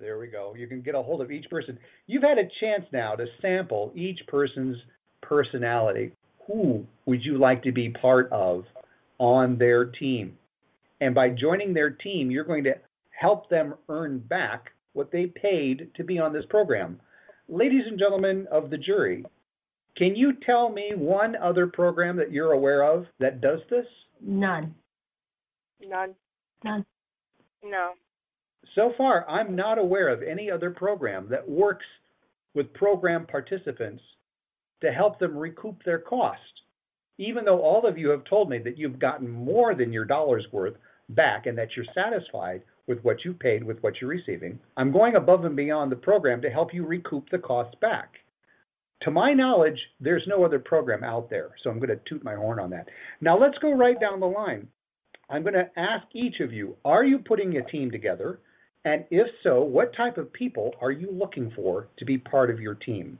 There 0.00 0.18
we 0.18 0.26
go. 0.26 0.54
You 0.56 0.66
can 0.66 0.80
get 0.80 0.96
a 0.96 1.02
hold 1.02 1.20
of 1.20 1.30
each 1.30 1.48
person. 1.48 1.78
You've 2.08 2.24
had 2.24 2.38
a 2.38 2.48
chance 2.60 2.84
now 2.92 3.14
to 3.14 3.26
sample 3.40 3.92
each 3.94 4.18
person's 4.26 4.76
personality. 5.20 6.12
Who 6.46 6.86
would 7.06 7.24
you 7.24 7.38
like 7.38 7.62
to 7.64 7.72
be 7.72 7.90
part 7.90 8.30
of 8.32 8.64
on 9.18 9.58
their 9.58 9.86
team? 9.86 10.36
And 11.00 11.14
by 11.14 11.30
joining 11.30 11.74
their 11.74 11.90
team, 11.90 12.30
you're 12.30 12.44
going 12.44 12.64
to 12.64 12.74
help 13.10 13.48
them 13.48 13.74
earn 13.88 14.18
back 14.18 14.70
what 14.92 15.10
they 15.10 15.26
paid 15.26 15.90
to 15.96 16.04
be 16.04 16.18
on 16.18 16.32
this 16.32 16.44
program. 16.48 17.00
Ladies 17.48 17.84
and 17.86 17.98
gentlemen 17.98 18.46
of 18.50 18.70
the 18.70 18.78
jury, 18.78 19.24
can 19.96 20.16
you 20.16 20.32
tell 20.46 20.70
me 20.70 20.92
one 20.94 21.36
other 21.36 21.66
program 21.66 22.16
that 22.16 22.32
you're 22.32 22.52
aware 22.52 22.82
of 22.82 23.06
that 23.20 23.40
does 23.40 23.60
this? 23.70 23.86
None. 24.20 24.74
None. 25.80 26.14
None. 26.64 26.84
No. 27.64 27.90
So 28.74 28.92
far, 28.96 29.28
I'm 29.28 29.54
not 29.54 29.78
aware 29.78 30.08
of 30.08 30.22
any 30.22 30.50
other 30.50 30.70
program 30.70 31.28
that 31.30 31.48
works 31.48 31.86
with 32.54 32.72
program 32.72 33.26
participants 33.26 34.02
to 34.82 34.92
help 34.92 35.18
them 35.18 35.36
recoup 35.36 35.82
their 35.84 35.98
cost. 35.98 36.40
Even 37.18 37.44
though 37.44 37.60
all 37.60 37.86
of 37.86 37.98
you 37.98 38.10
have 38.10 38.24
told 38.24 38.48
me 38.48 38.58
that 38.58 38.78
you've 38.78 38.98
gotten 38.98 39.28
more 39.28 39.74
than 39.74 39.92
your 39.92 40.04
dollar's 40.04 40.46
worth 40.52 40.74
back 41.10 41.46
and 41.46 41.56
that 41.58 41.68
you're 41.76 41.86
satisfied 41.94 42.62
with 42.86 42.98
what 43.02 43.24
you 43.24 43.32
paid 43.32 43.62
with 43.62 43.82
what 43.82 44.00
you're 44.00 44.10
receiving, 44.10 44.58
I'm 44.76 44.92
going 44.92 45.16
above 45.16 45.44
and 45.44 45.56
beyond 45.56 45.90
the 45.90 45.96
program 45.96 46.42
to 46.42 46.50
help 46.50 46.74
you 46.74 46.84
recoup 46.84 47.28
the 47.30 47.38
cost 47.38 47.78
back. 47.80 48.14
To 49.02 49.10
my 49.10 49.32
knowledge, 49.32 49.78
there's 50.00 50.22
no 50.28 50.44
other 50.44 50.60
program 50.60 51.02
out 51.02 51.28
there, 51.28 51.50
so 51.62 51.70
I'm 51.70 51.78
going 51.78 51.88
to 51.90 52.00
toot 52.08 52.22
my 52.22 52.34
horn 52.34 52.60
on 52.60 52.70
that. 52.70 52.88
Now 53.20 53.38
let's 53.38 53.58
go 53.58 53.72
right 53.72 54.00
down 54.00 54.20
the 54.20 54.26
line. 54.26 54.68
I'm 55.28 55.42
going 55.42 55.54
to 55.54 55.70
ask 55.76 56.06
each 56.14 56.40
of 56.40 56.52
you 56.52 56.76
are 56.84 57.04
you 57.04 57.18
putting 57.18 57.56
a 57.56 57.64
team 57.64 57.90
together? 57.90 58.38
And 58.84 59.04
if 59.10 59.26
so, 59.42 59.62
what 59.62 59.96
type 59.96 60.18
of 60.18 60.32
people 60.32 60.74
are 60.80 60.90
you 60.90 61.10
looking 61.10 61.52
for 61.54 61.88
to 61.98 62.04
be 62.04 62.18
part 62.18 62.50
of 62.50 62.60
your 62.60 62.74
team? 62.74 63.18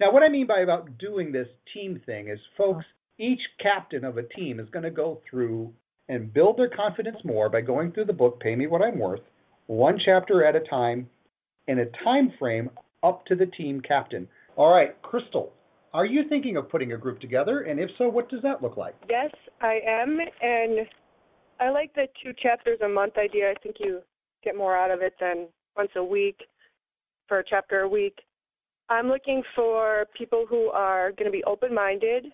Now, 0.00 0.12
what 0.12 0.22
I 0.22 0.28
mean 0.28 0.46
by 0.46 0.60
about 0.60 0.96
doing 0.98 1.32
this 1.32 1.48
team 1.74 2.00
thing 2.06 2.28
is, 2.28 2.38
folks, 2.56 2.84
each 3.18 3.40
captain 3.60 4.04
of 4.04 4.16
a 4.16 4.22
team 4.22 4.60
is 4.60 4.68
going 4.70 4.84
to 4.84 4.90
go 4.90 5.20
through 5.28 5.72
and 6.08 6.32
build 6.32 6.56
their 6.56 6.70
confidence 6.70 7.16
more 7.24 7.48
by 7.48 7.60
going 7.60 7.90
through 7.90 8.04
the 8.04 8.12
book 8.12 8.38
Pay 8.38 8.54
Me 8.54 8.68
What 8.68 8.80
I'm 8.80 8.98
Worth, 8.98 9.20
one 9.66 9.98
chapter 10.04 10.44
at 10.44 10.54
a 10.54 10.60
time, 10.60 11.08
in 11.66 11.80
a 11.80 11.86
time 12.04 12.32
frame 12.38 12.70
up 13.02 13.26
to 13.26 13.34
the 13.34 13.46
team 13.46 13.80
captain. 13.80 14.28
All 14.56 14.72
right, 14.72 15.00
Crystal, 15.02 15.52
are 15.92 16.06
you 16.06 16.22
thinking 16.28 16.56
of 16.56 16.70
putting 16.70 16.92
a 16.92 16.96
group 16.96 17.20
together? 17.20 17.62
And 17.62 17.80
if 17.80 17.90
so, 17.98 18.08
what 18.08 18.30
does 18.30 18.42
that 18.42 18.62
look 18.62 18.76
like? 18.76 18.94
Yes, 19.10 19.30
I 19.60 19.80
am, 19.86 20.18
and 20.40 20.86
I 21.58 21.70
like 21.70 21.92
the 21.94 22.06
two 22.22 22.32
chapters 22.40 22.78
a 22.84 22.88
month 22.88 23.18
idea. 23.18 23.50
I 23.50 23.54
think 23.62 23.76
you 23.80 24.00
get 24.44 24.56
more 24.56 24.76
out 24.76 24.92
of 24.92 25.02
it 25.02 25.14
than 25.20 25.48
once 25.76 25.90
a 25.96 26.04
week 26.04 26.38
for 27.26 27.40
a 27.40 27.44
chapter 27.44 27.80
a 27.80 27.88
week. 27.88 28.18
I'm 28.90 29.08
looking 29.08 29.42
for 29.54 30.06
people 30.16 30.46
who 30.48 30.68
are 30.68 31.12
going 31.12 31.26
to 31.26 31.36
be 31.36 31.44
open 31.44 31.74
minded. 31.74 32.26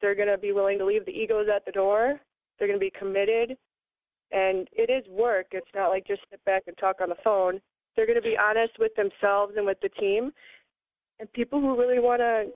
They're 0.00 0.16
going 0.16 0.28
to 0.28 0.38
be 0.38 0.52
willing 0.52 0.78
to 0.78 0.84
leave 0.84 1.06
the 1.06 1.12
egos 1.12 1.46
at 1.54 1.64
the 1.64 1.72
door. 1.72 2.20
They're 2.58 2.68
going 2.68 2.78
to 2.78 2.84
be 2.84 2.92
committed. 2.98 3.56
And 4.32 4.66
it 4.72 4.90
is 4.90 5.08
work. 5.10 5.46
It's 5.52 5.66
not 5.74 5.88
like 5.88 6.06
just 6.06 6.22
sit 6.30 6.44
back 6.44 6.64
and 6.66 6.76
talk 6.78 6.96
on 7.00 7.08
the 7.08 7.16
phone. 7.22 7.60
They're 7.94 8.06
going 8.06 8.16
to 8.16 8.22
be 8.22 8.36
honest 8.36 8.72
with 8.78 8.92
themselves 8.96 9.54
and 9.56 9.66
with 9.66 9.78
the 9.80 9.90
team. 9.90 10.32
And 11.20 11.32
people 11.32 11.60
who 11.60 11.78
really 11.78 12.00
want 12.00 12.20
to 12.20 12.46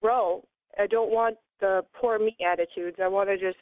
grow. 0.00 0.44
I 0.78 0.86
don't 0.86 1.10
want 1.10 1.36
the 1.60 1.82
poor 2.00 2.18
me 2.18 2.36
attitudes. 2.44 2.96
I 3.00 3.06
want 3.06 3.28
to 3.28 3.38
just 3.38 3.58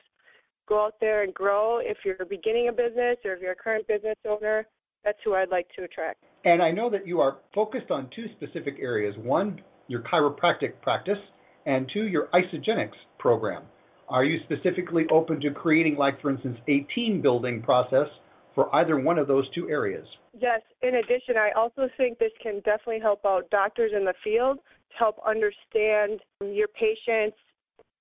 go 0.66 0.86
out 0.86 0.94
there 1.00 1.24
and 1.24 1.34
grow. 1.34 1.78
If 1.78 1.98
you're 2.04 2.24
beginning 2.24 2.68
a 2.68 2.72
business 2.72 3.18
or 3.24 3.34
if 3.34 3.42
you're 3.42 3.52
a 3.52 3.56
current 3.56 3.86
business 3.86 4.16
owner, 4.26 4.66
that's 5.04 5.18
who 5.24 5.34
I'd 5.34 5.50
like 5.50 5.66
to 5.76 5.84
attract. 5.84 6.24
And 6.44 6.62
I 6.62 6.70
know 6.70 6.88
that 6.90 7.06
you 7.06 7.20
are 7.20 7.38
focused 7.54 7.90
on 7.90 8.08
two 8.14 8.26
specific 8.36 8.76
areas 8.80 9.14
one, 9.18 9.60
your 9.88 10.00
chiropractic 10.00 10.80
practice, 10.82 11.18
and 11.66 11.90
two, 11.92 12.04
your 12.04 12.28
Isagenix 12.32 12.90
program. 13.18 13.64
Are 14.08 14.24
you 14.24 14.40
specifically 14.44 15.04
open 15.10 15.40
to 15.40 15.50
creating, 15.50 15.96
like, 15.96 16.20
for 16.20 16.30
instance, 16.30 16.58
a 16.68 16.80
team 16.94 17.20
building 17.20 17.62
process 17.62 18.08
for 18.54 18.74
either 18.74 18.98
one 18.98 19.18
of 19.18 19.28
those 19.28 19.48
two 19.54 19.68
areas? 19.68 20.06
Yes. 20.38 20.60
In 20.82 20.96
addition, 20.96 21.36
I 21.36 21.50
also 21.56 21.88
think 21.96 22.18
this 22.18 22.32
can 22.42 22.56
definitely 22.64 23.00
help 23.00 23.24
out 23.24 23.48
doctors 23.50 23.92
in 23.96 24.04
the 24.04 24.14
field 24.24 24.58
to 24.58 24.96
help 24.98 25.16
understand 25.26 26.20
your 26.40 26.68
patients 26.68 27.36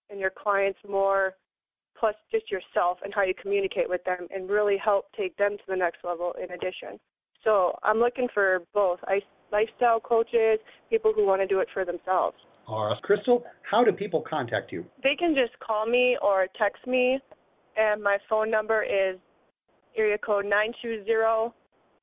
and 0.09 0.19
your 0.19 0.31
clients 0.31 0.79
more 0.87 1.33
plus 1.99 2.15
just 2.31 2.49
yourself 2.49 2.97
and 3.03 3.13
how 3.13 3.23
you 3.23 3.33
communicate 3.39 3.89
with 3.89 4.03
them 4.05 4.27
and 4.33 4.49
really 4.49 4.77
help 4.77 5.05
take 5.17 5.35
them 5.37 5.57
to 5.57 5.63
the 5.67 5.75
next 5.75 5.97
level 6.03 6.33
in 6.41 6.49
addition. 6.51 6.99
So 7.43 7.77
I'm 7.83 7.99
looking 7.99 8.27
for 8.33 8.59
both 8.73 8.99
lifestyle 9.51 9.99
coaches, 9.99 10.59
people 10.89 11.13
who 11.15 11.25
want 11.25 11.41
to 11.41 11.47
do 11.47 11.59
it 11.59 11.67
for 11.73 11.85
themselves. 11.85 12.37
All 12.67 12.85
right. 12.85 13.01
Crystal, 13.01 13.43
how 13.69 13.83
do 13.83 13.91
people 13.91 14.23
contact 14.29 14.71
you? 14.71 14.85
They 15.01 15.15
can 15.17 15.33
just 15.33 15.57
call 15.59 15.87
me 15.87 16.17
or 16.21 16.47
text 16.57 16.85
me, 16.85 17.19
and 17.77 18.03
my 18.03 18.17
phone 18.29 18.51
number 18.51 18.83
is 18.83 19.17
area 19.97 20.17
code 20.17 20.45
nine 20.45 20.71
two 20.81 21.03
zero 21.05 21.53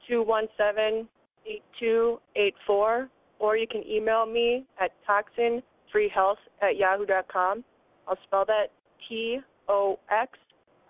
two 0.09 0.23
one 0.25 0.49
seven 0.57 1.09
eight 1.47 1.63
two 1.79 2.19
eight 2.35 2.55
four, 2.67 3.09
or 3.39 3.57
you 3.57 3.67
can 3.71 3.83
email 3.87 4.27
me 4.27 4.65
at 4.81 4.91
toxinfreehealth 5.09 6.35
at 6.63 6.77
yahoo 6.77 7.07
dot 7.07 7.27
com. 7.33 7.63
I'll 8.09 8.19
spell 8.27 8.45
that 8.47 8.67
T 9.09 9.39
O 9.69 10.01
X 10.11 10.33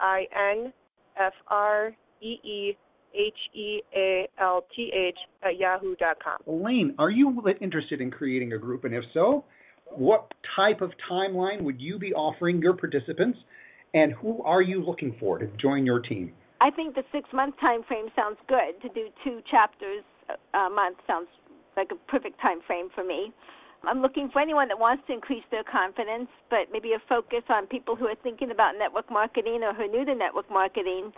I 0.00 0.24
N 0.34 0.72
F 1.20 1.34
R 1.48 1.92
E 2.22 2.38
E 2.44 2.76
H 3.16 3.38
E 3.54 3.80
A 3.96 4.28
L 4.40 4.64
T 4.74 4.90
H 4.94 5.18
at 5.42 5.58
yahoo.com. 5.58 6.38
Elaine, 6.46 6.94
are 6.98 7.10
you 7.10 7.42
interested 7.60 8.00
in 8.00 8.10
creating 8.10 8.52
a 8.52 8.58
group? 8.58 8.84
And 8.84 8.94
if 8.94 9.04
so, 9.14 9.44
what 9.90 10.32
type 10.54 10.80
of 10.80 10.90
timeline 11.10 11.62
would 11.62 11.80
you 11.80 11.98
be 11.98 12.12
offering 12.12 12.60
your 12.60 12.74
participants? 12.74 13.38
And 13.94 14.12
who 14.12 14.42
are 14.42 14.62
you 14.62 14.84
looking 14.84 15.16
for 15.18 15.38
to 15.38 15.46
join 15.60 15.86
your 15.86 16.00
team? 16.00 16.32
I 16.60 16.70
think 16.70 16.94
the 16.94 17.04
six 17.12 17.28
month 17.32 17.54
time 17.60 17.82
frame 17.86 18.06
sounds 18.16 18.38
good. 18.48 18.80
To 18.82 18.88
do 18.88 19.08
two 19.24 19.40
chapters 19.50 20.04
a 20.54 20.70
month 20.70 20.98
sounds 21.06 21.28
like 21.76 21.88
a 21.92 22.10
perfect 22.10 22.40
time 22.40 22.60
frame 22.66 22.88
for 22.94 23.04
me. 23.04 23.32
I'm 23.84 24.00
looking 24.00 24.30
for 24.32 24.40
anyone 24.40 24.68
that 24.68 24.78
wants 24.78 25.04
to 25.06 25.12
increase 25.12 25.44
their 25.50 25.62
confidence, 25.62 26.28
but 26.50 26.72
maybe 26.72 26.92
a 26.92 27.02
focus 27.08 27.44
on 27.48 27.66
people 27.66 27.94
who 27.94 28.06
are 28.06 28.18
thinking 28.22 28.50
about 28.50 28.74
network 28.78 29.10
marketing 29.10 29.60
or 29.62 29.74
who 29.74 29.84
are 29.84 29.88
new 29.88 30.04
to 30.04 30.14
network 30.14 30.50
marketing 30.50 31.12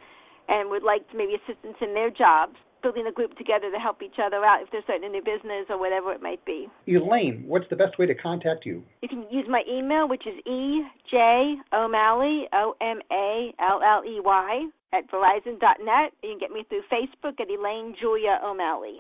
and 0.48 0.70
would 0.70 0.82
like 0.82 1.02
maybe 1.14 1.36
assistance 1.36 1.76
in 1.80 1.94
their 1.94 2.10
jobs, 2.10 2.56
building 2.82 3.06
a 3.08 3.12
group 3.12 3.36
together 3.36 3.70
to 3.70 3.78
help 3.78 4.02
each 4.02 4.18
other 4.22 4.44
out 4.44 4.62
if 4.62 4.70
they're 4.70 4.82
starting 4.84 5.06
a 5.06 5.12
new 5.12 5.22
business 5.22 5.66
or 5.68 5.78
whatever 5.78 6.12
it 6.12 6.22
might 6.22 6.44
be. 6.44 6.68
Elaine, 6.86 7.44
what's 7.46 7.66
the 7.70 7.76
best 7.76 7.98
way 7.98 8.06
to 8.06 8.14
contact 8.14 8.64
you? 8.64 8.82
You 9.02 9.08
can 9.08 9.26
use 9.30 9.46
my 9.48 9.62
email, 9.68 10.08
which 10.08 10.26
is 10.26 10.34
ej 10.46 11.54
o'malley 11.72 12.48
o 12.52 12.74
m 12.80 13.00
a 13.10 13.52
l 13.58 13.80
l 13.82 14.02
e 14.06 14.20
y 14.24 14.68
at 14.92 15.10
verizon.net. 15.10 16.12
You 16.22 16.30
can 16.30 16.38
get 16.38 16.50
me 16.50 16.64
through 16.68 16.82
Facebook 16.90 17.40
at 17.40 17.48
Elaine 17.50 17.94
Julia 18.00 18.40
O'Malley. 18.42 18.98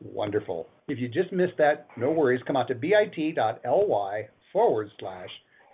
Wonderful. 0.00 0.66
If 0.88 0.98
you 0.98 1.08
just 1.08 1.32
missed 1.32 1.56
that, 1.58 1.88
no 1.96 2.10
worries. 2.10 2.42
Come 2.46 2.56
out 2.56 2.68
to 2.68 2.74
bit.ly 2.74 4.28
forward 4.52 4.90
slash 4.98 5.28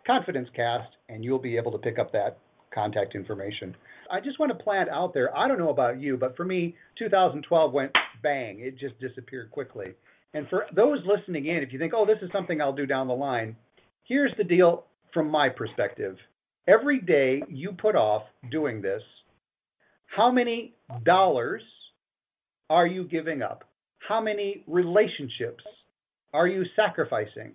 confidencecast 0.08 0.88
and 1.08 1.24
you'll 1.24 1.38
be 1.38 1.56
able 1.56 1.72
to 1.72 1.78
pick 1.78 1.98
up 1.98 2.12
that 2.12 2.38
contact 2.74 3.14
information. 3.14 3.74
I 4.12 4.20
just 4.20 4.38
want 4.38 4.52
to 4.56 4.62
plant 4.62 4.90
out 4.90 5.14
there, 5.14 5.34
I 5.34 5.48
don't 5.48 5.58
know 5.58 5.70
about 5.70 5.98
you, 5.98 6.18
but 6.18 6.36
for 6.36 6.44
me, 6.44 6.76
2012 6.98 7.72
went 7.72 7.92
bang. 8.22 8.60
It 8.60 8.78
just 8.78 9.00
disappeared 9.00 9.50
quickly. 9.50 9.94
And 10.34 10.46
for 10.48 10.66
those 10.76 10.98
listening 11.06 11.46
in, 11.46 11.62
if 11.62 11.72
you 11.72 11.78
think, 11.78 11.94
oh, 11.96 12.04
this 12.04 12.18
is 12.20 12.30
something 12.30 12.60
I'll 12.60 12.74
do 12.74 12.84
down 12.84 13.08
the 13.08 13.14
line, 13.14 13.56
here's 14.04 14.32
the 14.36 14.44
deal 14.44 14.84
from 15.14 15.30
my 15.30 15.48
perspective. 15.48 16.18
Every 16.68 17.00
day 17.00 17.42
you 17.48 17.72
put 17.72 17.96
off 17.96 18.24
doing 18.50 18.82
this, 18.82 19.02
how 20.14 20.30
many 20.30 20.74
dollars 21.04 21.62
are 22.68 22.86
you 22.86 23.04
giving 23.04 23.40
up? 23.40 23.64
How 24.06 24.20
many 24.20 24.62
relationships 24.66 25.64
are 26.34 26.46
you 26.46 26.64
sacrificing? 26.76 27.52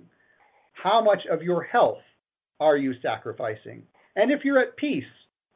How 0.73 1.03
much 1.03 1.21
of 1.31 1.43
your 1.43 1.63
health 1.63 2.01
are 2.59 2.77
you 2.77 2.93
sacrificing? 3.03 3.83
And 4.15 4.31
if 4.31 4.43
you're 4.43 4.59
at 4.59 4.75
peace 4.75 5.03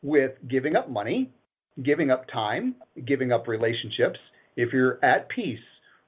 with 0.02 0.32
giving 0.50 0.76
up 0.76 0.90
money, 0.90 1.30
giving 1.84 2.12
up 2.12 2.26
time, 2.32 2.76
giving 3.06 3.32
up 3.32 3.48
relationships, 3.48 4.20
if 4.56 4.74
you're 4.74 5.04
at 5.04 5.30
peace 5.30 5.60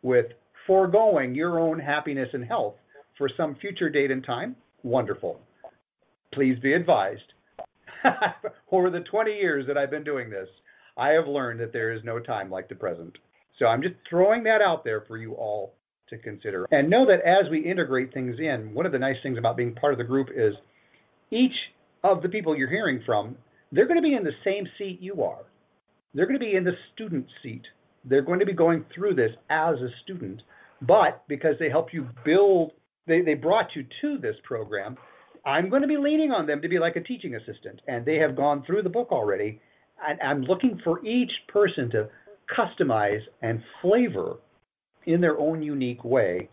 with 0.02 0.26
foregoing 0.68 1.36
your 1.36 1.60
own 1.60 1.80
happiness 1.80 2.30
and 2.34 2.46
health 2.46 2.76
for 3.18 3.30
some 3.36 3.56
future 3.56 3.90
date 3.90 4.12
and 4.12 4.26
time, 4.26 4.56
wonderful. 4.84 5.40
Please 6.34 6.58
be 6.62 6.74
advised. 6.74 7.22
Over 8.72 8.90
the 8.90 9.02
20 9.02 9.32
years 9.32 9.66
that 9.68 9.78
I've 9.78 9.92
been 9.92 10.04
doing 10.04 10.30
this, 10.30 10.48
I 10.98 11.10
have 11.10 11.28
learned 11.28 11.60
that 11.60 11.74
there 11.74 11.94
is 11.94 12.02
no 12.04 12.20
time 12.20 12.50
like 12.50 12.70
the 12.70 12.76
present. 12.76 13.18
So 13.60 13.66
I'm 13.66 13.82
just 13.82 13.96
throwing 14.10 14.44
that 14.44 14.62
out 14.62 14.84
there 14.84 15.04
for 15.08 15.18
you 15.18 15.34
all 15.34 15.74
to 16.10 16.18
consider. 16.18 16.68
And 16.72 16.90
know 16.90 17.06
that 17.06 17.26
as 17.26 17.50
we 17.50 17.60
integrate 17.60 18.14
things 18.14 18.36
in, 18.40 18.74
one 18.74 18.86
of 18.86 18.92
the 18.92 19.00
nice 19.00 19.16
things 19.24 19.38
about 19.38 19.58
being 19.58 19.74
part 19.76 19.94
of 19.94 19.98
the 20.00 20.04
group 20.04 20.30
is 20.36 20.54
each 21.32 21.54
of 22.04 22.22
the 22.22 22.30
people 22.30 22.58
you're 22.58 22.70
hearing 22.70 23.02
from, 23.06 23.38
they're 23.74 23.88
going 23.88 23.98
to 23.98 24.08
be 24.08 24.14
in 24.14 24.24
the 24.24 24.32
same 24.46 24.68
seat 24.78 25.00
you 25.02 25.24
are. 25.24 25.44
They're 26.14 26.28
going 26.28 26.40
to 26.40 26.46
be 26.46 26.56
in 26.56 26.64
the 26.64 26.78
student 26.94 27.26
seat. 27.42 27.64
They're 28.06 28.22
going 28.22 28.40
to 28.40 28.46
be 28.46 28.54
going 28.54 28.86
through 28.94 29.16
this 29.16 29.32
as 29.50 29.76
a 29.78 29.90
student. 30.04 30.42
But 30.82 31.24
because 31.28 31.56
they 31.60 31.70
help 31.70 31.88
you 31.92 32.08
build, 32.24 32.72
they, 33.08 33.22
they 33.22 33.34
brought 33.34 33.76
you 33.76 33.84
to 34.02 34.18
this 34.20 34.36
program, 34.44 34.96
I'm 35.46 35.70
going 35.70 35.82
to 35.82 35.88
be 35.88 35.98
leaning 35.98 36.32
on 36.32 36.46
them 36.46 36.62
to 36.62 36.70
be 36.70 36.78
like 36.78 36.96
a 36.96 37.02
teaching 37.02 37.36
assistant. 37.36 37.82
And 37.88 38.06
they 38.06 38.18
have 38.18 38.36
gone 38.36 38.64
through 38.66 38.84
the 38.84 38.90
book 38.90 39.12
already. 39.12 39.60
And 40.08 40.20
I'm 40.22 40.44
looking 40.44 40.80
for 40.84 41.04
each 41.06 41.32
person 41.48 41.90
to 41.92 42.10
customize 42.56 43.22
and 43.42 43.64
flavor 43.82 44.36
in 45.08 45.20
their 45.20 45.40
own 45.40 45.64
unique 45.64 46.04
way 46.04 46.50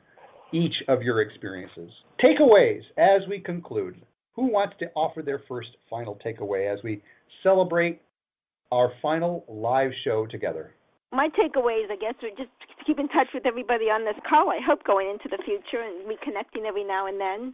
each 0.53 0.75
of 0.89 1.03
your 1.03 1.21
experiences. 1.21 1.91
Takeaways 2.23 2.83
as 2.97 3.29
we 3.29 3.41
conclude. 3.41 3.97
Who 4.41 4.49
wants 4.49 4.73
to 4.81 4.89
offer 4.97 5.21
their 5.21 5.45
first 5.45 5.69
final 5.93 6.17
takeaway 6.25 6.73
as 6.73 6.83
we 6.83 7.03
celebrate 7.43 8.01
our 8.73 8.89
final 9.03 9.45
live 9.53 9.93
show 10.03 10.25
together? 10.25 10.73
My 11.13 11.29
takeaway 11.29 11.85
is, 11.85 11.93
I 11.93 12.01
guess, 12.01 12.17
are 12.25 12.33
just 12.33 12.49
keep 12.87 12.99
in 12.99 13.09
touch 13.09 13.29
with 13.35 13.45
everybody 13.45 13.93
on 13.93 14.09
this 14.09 14.17
call. 14.25 14.49
I 14.49 14.57
hope 14.65 14.83
going 14.85 15.11
into 15.13 15.29
the 15.29 15.43
future 15.45 15.85
and 15.85 16.09
reconnecting 16.09 16.65
every 16.65 16.85
now 16.85 17.05
and 17.07 17.21
then. 17.21 17.53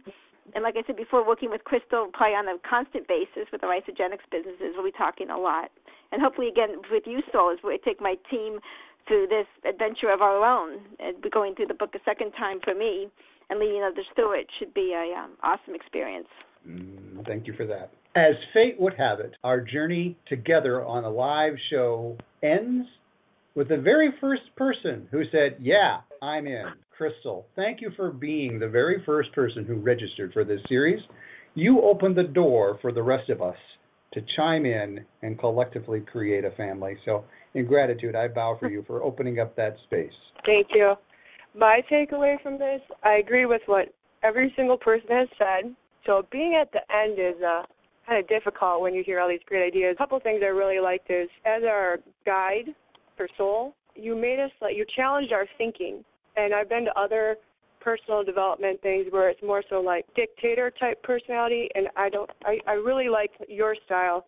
And 0.55 0.63
like 0.63 0.75
I 0.79 0.87
said 0.87 0.95
before, 0.95 1.27
working 1.27 1.51
with 1.51 1.65
Crystal 1.65 2.07
probably 2.13 2.39
on 2.39 2.47
a 2.47 2.55
constant 2.63 3.03
basis 3.05 3.51
with 3.51 3.59
the 3.59 3.67
Isagenix 3.67 4.23
businesses, 4.31 4.71
we'll 4.79 4.87
be 4.87 4.95
talking 4.95 5.29
a 5.29 5.37
lot 5.37 5.67
and 6.11 6.21
hopefully 6.21 6.47
again 6.47 6.79
with 6.89 7.03
you, 7.05 7.19
Soul, 7.31 7.51
as 7.51 7.59
we 7.63 7.77
take 7.83 7.99
my 7.99 8.15
team 8.31 8.59
through 9.07 9.27
this 9.27 9.47
adventure 9.67 10.07
of 10.07 10.21
our 10.21 10.43
own. 10.43 10.79
And 10.99 11.19
going 11.31 11.55
through 11.55 11.67
the 11.67 11.73
book 11.73 11.91
a 11.95 11.99
second 12.05 12.31
time 12.31 12.59
for 12.63 12.73
me, 12.73 13.07
and 13.49 13.59
leading 13.59 13.83
others 13.83 14.05
through 14.15 14.39
it 14.39 14.47
should 14.59 14.73
be 14.73 14.93
an 14.95 15.17
um, 15.17 15.31
awesome 15.43 15.75
experience. 15.75 16.27
Mm, 16.67 17.25
thank 17.25 17.47
you 17.47 17.53
for 17.53 17.65
that. 17.65 17.91
As 18.15 18.35
fate 18.53 18.79
would 18.79 18.95
have 18.95 19.19
it, 19.19 19.35
our 19.43 19.61
journey 19.61 20.17
together 20.27 20.83
on 20.83 21.03
a 21.03 21.09
live 21.09 21.53
show 21.69 22.17
ends 22.41 22.87
with 23.55 23.69
the 23.69 23.77
very 23.77 24.13
first 24.19 24.43
person 24.55 25.07
who 25.11 25.23
said, 25.31 25.57
"Yeah, 25.59 26.01
I'm 26.21 26.47
in." 26.47 26.73
Crystal, 26.91 27.45
thank 27.55 27.79
you 27.79 27.91
for 27.91 28.11
being 28.11 28.57
the 28.57 28.67
very 28.67 29.03
first 29.03 29.31
person 29.33 29.65
who 29.65 29.75
registered 29.75 30.33
for 30.33 30.43
this 30.43 30.61
series. 30.67 31.03
You 31.53 31.81
opened 31.81 32.15
the 32.15 32.23
door 32.23 32.79
for 32.81 32.91
the 32.91 33.03
rest 33.03 33.29
of 33.29 33.41
us 33.41 33.57
to 34.13 34.21
chime 34.35 34.65
in 34.65 35.05
and 35.21 35.37
collectively 35.37 36.01
create 36.01 36.43
a 36.43 36.51
family. 36.51 36.97
So, 37.05 37.25
in 37.53 37.65
gratitude, 37.65 38.15
I 38.15 38.27
bow 38.29 38.57
for 38.59 38.67
you 38.69 38.83
for 38.87 39.03
opening 39.03 39.39
up 39.39 39.55
that 39.55 39.77
space. 39.83 40.13
Thank 40.45 40.67
you. 40.73 40.95
My 41.55 41.81
takeaway 41.91 42.41
from 42.41 42.57
this, 42.57 42.81
I 43.03 43.13
agree 43.15 43.45
with 43.45 43.61
what 43.67 43.93
every 44.23 44.53
single 44.55 44.77
person 44.77 45.09
has 45.09 45.27
said. 45.37 45.75
So, 46.07 46.25
being 46.31 46.57
at 46.59 46.71
the 46.71 46.79
end 46.91 47.19
is 47.19 47.39
uh, 47.43 47.63
kind 48.07 48.17
of 48.17 48.27
difficult 48.29 48.81
when 48.81 48.93
you 48.95 49.03
hear 49.05 49.19
all 49.19 49.27
these 49.27 49.43
great 49.45 49.67
ideas. 49.67 49.93
A 49.93 49.97
couple 49.97 50.19
things 50.21 50.39
I 50.41 50.47
really 50.47 50.79
liked 50.79 51.11
is 51.11 51.27
as 51.45 51.63
our 51.63 51.97
guide 52.25 52.73
for 53.17 53.27
soul, 53.37 53.75
you 53.93 54.15
made 54.15 54.39
us 54.39 54.51
like 54.61 54.75
you 54.75 54.85
challenged 54.95 55.33
our 55.33 55.45
thinking. 55.57 56.03
And 56.37 56.53
I've 56.53 56.69
been 56.69 56.85
to 56.85 56.97
other 56.97 57.35
personal 57.81 58.23
development 58.23 58.81
things 58.81 59.07
where 59.09 59.29
it's 59.29 59.41
more 59.43 59.63
so 59.69 59.81
like 59.81 60.05
dictator 60.15 60.71
type 60.79 61.01
personality 61.03 61.69
and 61.75 61.87
I 61.95 62.09
don't 62.09 62.29
I, 62.43 62.57
I 62.67 62.73
really 62.73 63.09
like 63.09 63.31
your 63.47 63.75
style. 63.85 64.25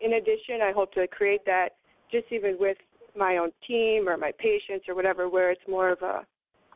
In 0.00 0.14
addition 0.14 0.60
I 0.62 0.72
hope 0.72 0.92
to 0.94 1.06
create 1.06 1.44
that 1.46 1.70
just 2.10 2.26
even 2.30 2.56
with 2.58 2.76
my 3.16 3.36
own 3.36 3.50
team 3.66 4.08
or 4.08 4.16
my 4.16 4.32
patients 4.38 4.86
or 4.88 4.94
whatever 4.94 5.28
where 5.28 5.50
it's 5.50 5.60
more 5.68 5.90
of 5.90 6.02
a 6.02 6.26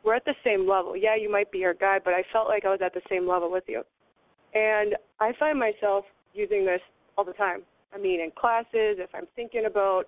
we're 0.04 0.14
at 0.14 0.24
the 0.24 0.34
same 0.44 0.68
level. 0.68 0.96
Yeah, 0.96 1.16
you 1.16 1.30
might 1.30 1.50
be 1.50 1.64
our 1.64 1.74
guide, 1.74 2.02
but 2.04 2.14
I 2.14 2.22
felt 2.32 2.48
like 2.48 2.64
I 2.64 2.70
was 2.70 2.80
at 2.82 2.94
the 2.94 3.02
same 3.10 3.28
level 3.28 3.50
with 3.50 3.64
you. 3.66 3.82
And 4.54 4.96
I 5.20 5.32
find 5.38 5.58
myself 5.58 6.04
using 6.34 6.64
this 6.64 6.80
all 7.16 7.24
the 7.24 7.32
time. 7.32 7.62
I 7.94 7.98
mean, 7.98 8.20
in 8.20 8.30
classes, 8.30 8.98
if 8.98 9.10
I'm 9.14 9.26
thinking 9.36 9.64
about 9.66 10.04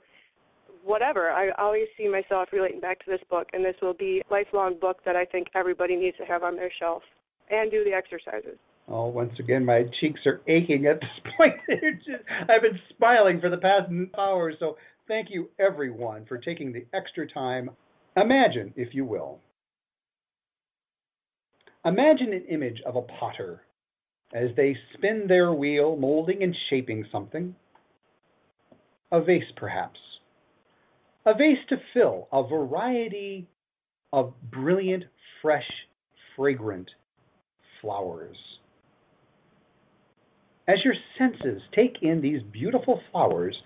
whatever. 0.85 1.31
I 1.31 1.51
always 1.59 1.87
see 1.97 2.09
myself 2.09 2.49
relating 2.53 2.81
back 2.81 3.05
to 3.05 3.11
this 3.11 3.21
book, 3.31 3.49
and 3.53 3.65
this 3.65 3.75
will 3.81 3.95
be 3.95 4.23
a 4.29 4.33
lifelong 4.33 4.79
book 4.81 4.99
that 5.05 5.17
I 5.17 5.25
think 5.25 5.49
everybody 5.55 5.97
needs 5.97 6.17
to 6.19 6.25
have 6.25 6.43
on 6.43 6.57
their 6.57 6.73
shelf 6.79 7.03
and 7.51 7.71
do 7.71 7.85
the 7.85 7.93
exercises. 7.93 8.59
Oh, 8.89 9.07
once 9.07 9.33
again, 9.39 9.65
my 9.65 9.85
cheeks 10.01 10.21
are 10.27 10.41
aching 10.49 10.87
at 10.87 11.01
this 11.01 11.33
point. 11.37 11.55
just, 12.05 12.25
I've 12.43 12.63
been 12.63 12.79
smiling 12.97 13.41
for 13.41 13.49
the 13.49 13.57
past 13.57 13.91
hour, 14.19 14.53
so 14.59 14.77
thank 15.09 15.29
you 15.31 15.51
everyone 15.59 16.25
for 16.27 16.39
taking 16.39 16.73
the 16.73 16.85
extra 16.95 17.29
time. 17.31 17.71
Imagine, 18.17 18.75
if 18.77 18.89
you 18.93 19.05
will, 19.05 19.39
imagine 21.85 22.33
an 22.33 22.45
image 22.51 22.83
of 22.85 22.97
a 22.97 23.03
potter 23.03 23.63
as 24.33 24.51
they 24.57 24.77
spin 24.95 25.27
their 25.29 25.53
wheel, 25.53 25.97
molding 25.97 26.43
and 26.43 26.57
shaping 26.71 27.05
something. 27.11 27.55
A 29.11 29.21
vase, 29.23 29.45
perhaps 29.57 29.99
a 31.25 31.35
vase 31.35 31.59
to 31.69 31.77
fill 31.95 32.29
a 32.33 32.47
variety 32.47 33.47
of 34.13 34.33
brilliant, 34.51 35.05
fresh, 35.41 35.69
fragrant 36.37 36.91
flowers. 37.81 38.37
As 40.69 40.77
your 40.85 40.95
senses 41.19 41.63
take 41.75 41.97
in 42.03 42.21
these 42.21 42.43
beautiful 42.53 43.01
flowers 43.11 43.57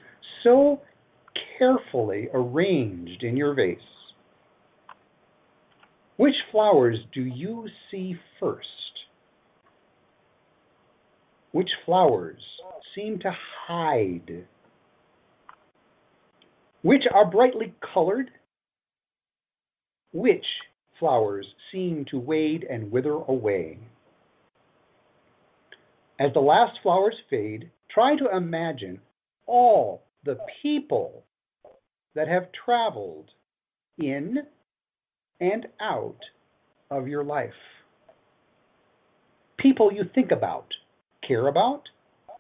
so 0.43 0.81
carefully 1.59 2.29
arranged 2.33 3.23
in 3.23 3.37
your 3.37 3.55
vase, 3.55 3.79
which 6.17 6.35
flowers 6.51 6.97
do 7.13 7.23
you 7.23 7.67
see 7.91 8.17
first? 8.41 8.67
Which 11.57 11.71
flowers 11.87 12.43
seem 12.95 13.19
to 13.21 13.33
hide 13.67 14.45
which 16.83 17.05
are 17.11 17.31
brightly 17.31 17.73
colored, 17.95 18.31
which 20.13 20.45
flowers 21.01 21.47
seem 21.73 22.05
to 22.11 22.19
wade 22.19 22.67
and 22.69 22.93
wither 22.93 23.15
away. 23.15 23.79
As 26.21 26.31
the 26.35 26.41
last 26.41 26.79
flowers 26.83 27.17
fade, 27.31 27.71
try 27.91 28.17
to 28.19 28.37
imagine 28.37 29.01
all 29.47 30.03
the 30.27 30.37
people 30.63 31.25
that 32.15 32.29
have 32.29 32.49
traveled 32.67 33.31
in 33.97 34.41
and 35.41 35.69
out 35.81 36.21
of 36.91 37.09
your 37.09 37.25
life. 37.25 37.49
People 39.57 39.91
you 39.91 40.03
think 40.15 40.33
about, 40.33 40.67
care 41.27 41.49
about, 41.49 41.83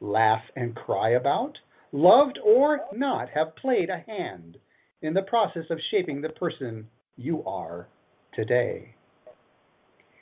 laugh 0.00 0.42
and 0.54 0.74
cry 0.74 1.10
about, 1.10 1.52
loved 1.92 2.38
or 2.44 2.80
not, 2.94 3.28
have 3.34 3.56
played 3.56 3.90
a 3.90 4.04
hand 4.06 4.56
in 5.02 5.14
the 5.14 5.22
process 5.22 5.64
of 5.70 5.78
shaping 5.90 6.20
the 6.20 6.28
person 6.30 6.88
you 7.16 7.42
are 7.44 7.88
today. 8.34 8.94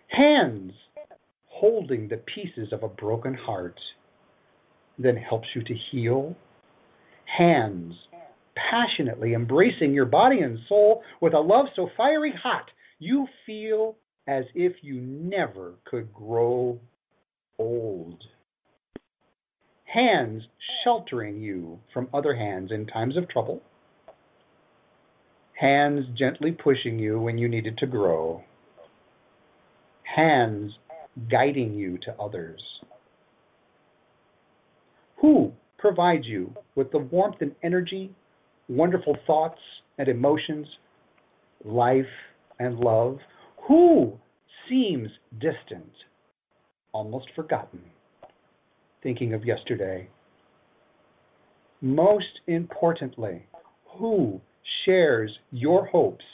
Hands 0.09 0.72
holding 1.46 2.09
the 2.09 2.22
pieces 2.35 2.72
of 2.72 2.83
a 2.83 2.88
broken 2.88 3.35
heart 3.35 3.79
then 4.98 5.16
helps 5.16 5.48
you 5.55 5.62
to 5.64 5.74
heal. 5.90 6.37
Hands 7.38 7.94
passionately 8.70 9.35
embracing 9.35 9.92
your 9.92 10.05
body 10.05 10.40
and 10.40 10.59
soul 10.68 11.03
with 11.20 11.35
a 11.35 11.38
love 11.38 11.66
so 11.74 11.88
fiery 11.96 12.33
hot 12.40 12.66
you 12.98 13.27
feel 13.44 13.96
as 14.27 14.44
if 14.55 14.72
you 14.83 15.00
never 15.00 15.74
could 15.85 16.12
grow 16.12 16.79
old. 17.59 18.22
Hands 19.95 20.43
sheltering 20.83 21.41
you 21.41 21.79
from 21.93 22.09
other 22.13 22.35
hands 22.35 22.73
in 22.73 22.85
times 22.85 23.17
of 23.17 23.29
trouble. 23.29 23.63
Hands 25.53 26.05
gently 26.19 26.51
pushing 26.51 26.99
you 26.99 27.21
when 27.21 27.39
you 27.39 27.47
needed 27.47 27.79
to 27.79 27.87
grow. 27.87 28.43
Hands 30.03 30.73
guiding 31.31 31.75
you 31.75 31.97
to 31.99 32.15
others. 32.21 32.61
Who 35.21 35.53
provides 35.79 36.27
you 36.27 36.53
with 36.75 36.91
the 36.91 36.99
warmth 36.99 37.37
and 37.41 37.55
energy, 37.63 38.13
wonderful 38.69 39.17
thoughts 39.29 39.61
and 39.99 40.09
emotions, 40.09 40.67
life 41.65 42.05
and 42.59 42.81
love? 42.81 43.19
Who 43.69 44.19
seems 44.69 45.09
distant, 45.39 45.93
almost 46.93 47.27
forgotten, 47.37 47.81
thinking 49.05 49.35
of 49.35 49.45
yesterday? 49.45 50.09
Most 51.81 52.40
importantly, 52.49 53.47
who 53.99 54.40
shares 54.85 55.31
your 55.53 55.87
hopes, 55.87 56.25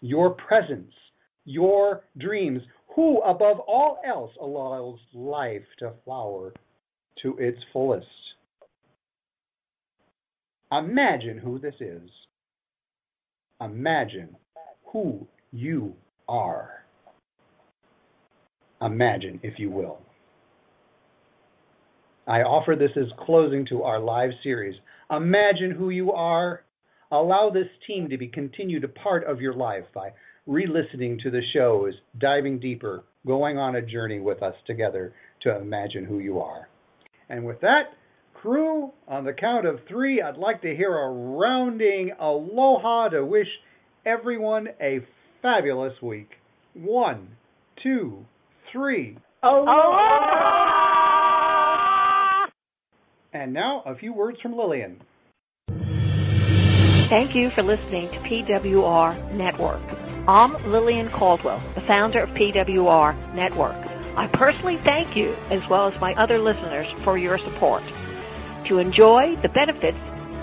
your 0.00 0.30
presence, 0.30 0.94
your 1.44 2.04
dreams? 2.16 2.62
Who, 2.96 3.20
above 3.22 3.58
all 3.60 3.98
else, 4.06 4.32
allows 4.40 4.98
life 5.12 5.66
to 5.80 5.92
flower 6.04 6.54
to 7.22 7.36
its 7.38 7.58
fullest? 7.72 8.06
Imagine 10.70 11.36
who 11.36 11.58
this 11.58 11.74
is. 11.80 12.08
Imagine 13.60 14.36
who 14.86 15.26
you 15.52 15.94
are. 16.28 16.84
Imagine, 18.80 19.38
if 19.42 19.58
you 19.58 19.70
will. 19.70 19.98
I 22.26 22.42
offer 22.42 22.76
this 22.76 22.90
as 22.96 23.10
closing 23.26 23.66
to 23.66 23.82
our 23.82 23.98
live 23.98 24.30
series. 24.42 24.76
Imagine 25.10 25.72
who 25.72 25.90
you 25.90 26.12
are. 26.12 26.62
Allow 27.10 27.50
this 27.50 27.66
team 27.86 28.08
to 28.08 28.16
be 28.16 28.28
continued 28.28 28.84
a 28.84 28.88
part 28.88 29.24
of 29.24 29.40
your 29.40 29.54
life 29.54 29.84
by 29.94 30.10
re-listening 30.46 31.18
to 31.22 31.30
the 31.30 31.42
shows, 31.52 31.94
diving 32.18 32.58
deeper, 32.58 33.04
going 33.26 33.58
on 33.58 33.76
a 33.76 33.82
journey 33.82 34.20
with 34.20 34.42
us 34.42 34.54
together 34.66 35.12
to 35.42 35.56
imagine 35.56 36.04
who 36.04 36.20
you 36.20 36.40
are. 36.40 36.68
And 37.28 37.44
with 37.44 37.60
that, 37.60 37.94
crew, 38.34 38.92
on 39.06 39.24
the 39.24 39.32
count 39.32 39.66
of 39.66 39.80
three, 39.88 40.22
I'd 40.22 40.36
like 40.36 40.62
to 40.62 40.74
hear 40.74 40.96
a 40.96 41.10
rounding 41.10 42.12
aloha 42.18 43.08
to 43.10 43.24
wish 43.24 43.48
everyone 44.06 44.68
a 44.80 45.00
fabulous 45.42 45.94
week. 46.00 46.30
One, 46.74 47.36
two, 47.82 48.24
three. 48.72 49.18
Aloha! 49.42 50.61
And 53.34 53.54
now 53.54 53.82
a 53.86 53.94
few 53.94 54.12
words 54.12 54.38
from 54.42 54.54
Lillian. 54.54 55.00
Thank 57.08 57.34
you 57.34 57.48
for 57.48 57.62
listening 57.62 58.10
to 58.10 58.18
PWR 58.18 59.32
Network. 59.32 59.80
I'm 60.28 60.52
Lillian 60.70 61.08
Caldwell, 61.08 61.62
the 61.74 61.80
founder 61.80 62.20
of 62.20 62.28
PWR 62.30 63.34
Network. 63.34 63.74
I 64.16 64.26
personally 64.26 64.76
thank 64.76 65.16
you, 65.16 65.34
as 65.50 65.66
well 65.68 65.88
as 65.88 65.98
my 66.00 66.12
other 66.14 66.38
listeners, 66.38 66.86
for 67.02 67.16
your 67.16 67.38
support. 67.38 67.82
To 68.66 68.78
enjoy 68.78 69.36
the 69.36 69.48
benefits 69.48 69.96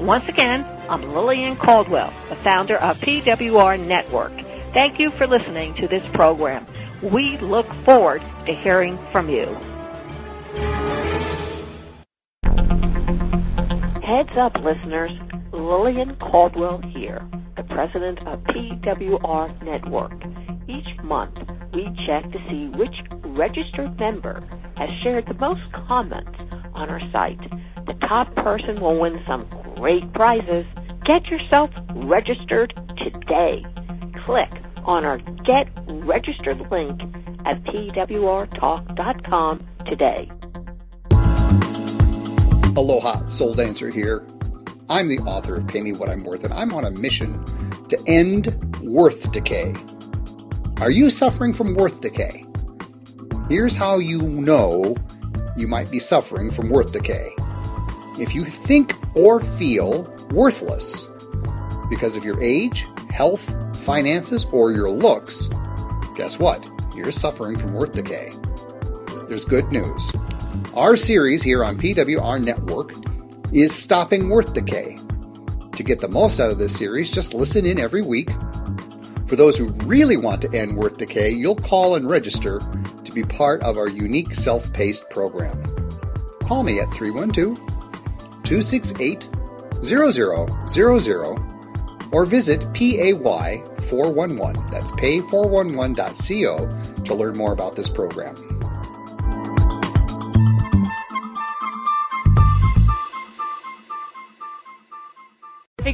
Once 0.00 0.24
again, 0.28 0.64
I'm 0.88 1.12
Lillian 1.12 1.56
Caldwell, 1.56 2.10
the 2.30 2.36
founder 2.36 2.78
of 2.78 2.98
PWR 3.02 3.78
Network. 3.86 4.32
Thank 4.72 4.98
you 4.98 5.10
for 5.10 5.26
listening 5.26 5.74
to 5.74 5.86
this 5.86 6.02
program. 6.14 6.66
We 7.02 7.36
look 7.36 7.66
forward 7.84 8.22
to 8.46 8.54
hearing 8.54 8.98
from 9.12 9.28
you. 9.28 9.44
Heads 14.00 14.30
up, 14.38 14.56
listeners. 14.64 15.10
Lillian 15.52 16.16
Caldwell 16.16 16.80
here, 16.94 17.22
the 17.58 17.64
president 17.64 18.26
of 18.26 18.40
PWR 18.44 19.62
Network. 19.62 20.14
Each 20.66 21.04
month, 21.04 21.36
we 21.74 21.84
check 22.06 22.24
to 22.32 22.38
see 22.48 22.70
which 22.78 22.94
registered 23.36 23.98
member 23.98 24.40
has 24.78 24.88
shared 25.02 25.26
the 25.28 25.34
most 25.34 25.60
comments 25.74 26.38
on 26.72 26.88
our 26.88 27.00
site. 27.12 27.38
Top 28.10 28.34
person 28.34 28.80
will 28.80 28.98
win 28.98 29.22
some 29.24 29.42
great 29.76 30.12
prizes. 30.14 30.66
Get 31.06 31.26
yourself 31.26 31.70
registered 31.94 32.74
today. 32.96 33.64
Click 34.26 34.50
on 34.84 35.04
our 35.04 35.18
Get 35.46 35.68
Registered 35.86 36.58
link 36.72 37.00
at 37.46 37.62
pwrtalk.com 37.62 39.64
today. 39.86 40.28
Aloha, 42.76 43.24
Soul 43.26 43.54
Dancer 43.54 43.92
here. 43.92 44.26
I'm 44.88 45.08
the 45.08 45.20
author 45.20 45.54
of 45.54 45.68
Pay 45.68 45.82
Me 45.82 45.92
What 45.92 46.08
I'm 46.08 46.24
Worth, 46.24 46.42
and 46.42 46.52
I'm 46.52 46.74
on 46.74 46.86
a 46.86 46.90
mission 46.90 47.32
to 47.90 48.04
end 48.08 48.48
worth 48.82 49.30
decay. 49.30 49.72
Are 50.80 50.90
you 50.90 51.10
suffering 51.10 51.52
from 51.52 51.74
worth 51.74 52.00
decay? 52.00 52.42
Here's 53.48 53.76
how 53.76 53.98
you 53.98 54.20
know 54.20 54.96
you 55.56 55.68
might 55.68 55.92
be 55.92 56.00
suffering 56.00 56.50
from 56.50 56.70
worth 56.70 56.92
decay. 56.92 57.36
If 58.20 58.34
you 58.34 58.44
think 58.44 58.92
or 59.16 59.40
feel 59.40 60.02
worthless 60.32 61.06
because 61.88 62.18
of 62.18 62.24
your 62.24 62.38
age, 62.42 62.86
health, 63.10 63.48
finances, 63.78 64.44
or 64.52 64.72
your 64.72 64.90
looks, 64.90 65.48
guess 66.16 66.38
what? 66.38 66.70
You're 66.94 67.12
suffering 67.12 67.56
from 67.56 67.72
worth 67.72 67.92
decay. 67.92 68.30
There's 69.28 69.46
good 69.46 69.72
news. 69.72 70.12
Our 70.74 70.96
series 70.96 71.42
here 71.42 71.64
on 71.64 71.76
PWR 71.76 72.44
Network 72.44 72.92
is 73.54 73.74
Stopping 73.74 74.28
Worth 74.28 74.52
Decay. 74.52 74.98
To 75.72 75.82
get 75.82 76.00
the 76.00 76.08
most 76.08 76.40
out 76.40 76.50
of 76.50 76.58
this 76.58 76.76
series, 76.76 77.10
just 77.10 77.32
listen 77.32 77.64
in 77.64 77.80
every 77.80 78.02
week. 78.02 78.28
For 79.28 79.36
those 79.36 79.56
who 79.56 79.68
really 79.86 80.18
want 80.18 80.42
to 80.42 80.52
end 80.52 80.76
worth 80.76 80.98
decay, 80.98 81.30
you'll 81.30 81.56
call 81.56 81.94
and 81.94 82.10
register 82.10 82.58
to 83.02 83.12
be 83.12 83.22
part 83.22 83.62
of 83.62 83.78
our 83.78 83.88
unique 83.88 84.34
self 84.34 84.70
paced 84.74 85.08
program. 85.08 85.58
Call 86.42 86.64
me 86.64 86.80
at 86.80 86.92
312 86.92 87.69
268 88.50 89.30
0000 89.84 90.10
or 92.12 92.26
visit 92.26 92.60
PAY411, 92.60 94.70
that's 94.70 94.90
pay411.co, 94.90 97.04
to 97.04 97.14
learn 97.14 97.36
more 97.36 97.52
about 97.52 97.76
this 97.76 97.88
program. 97.88 98.34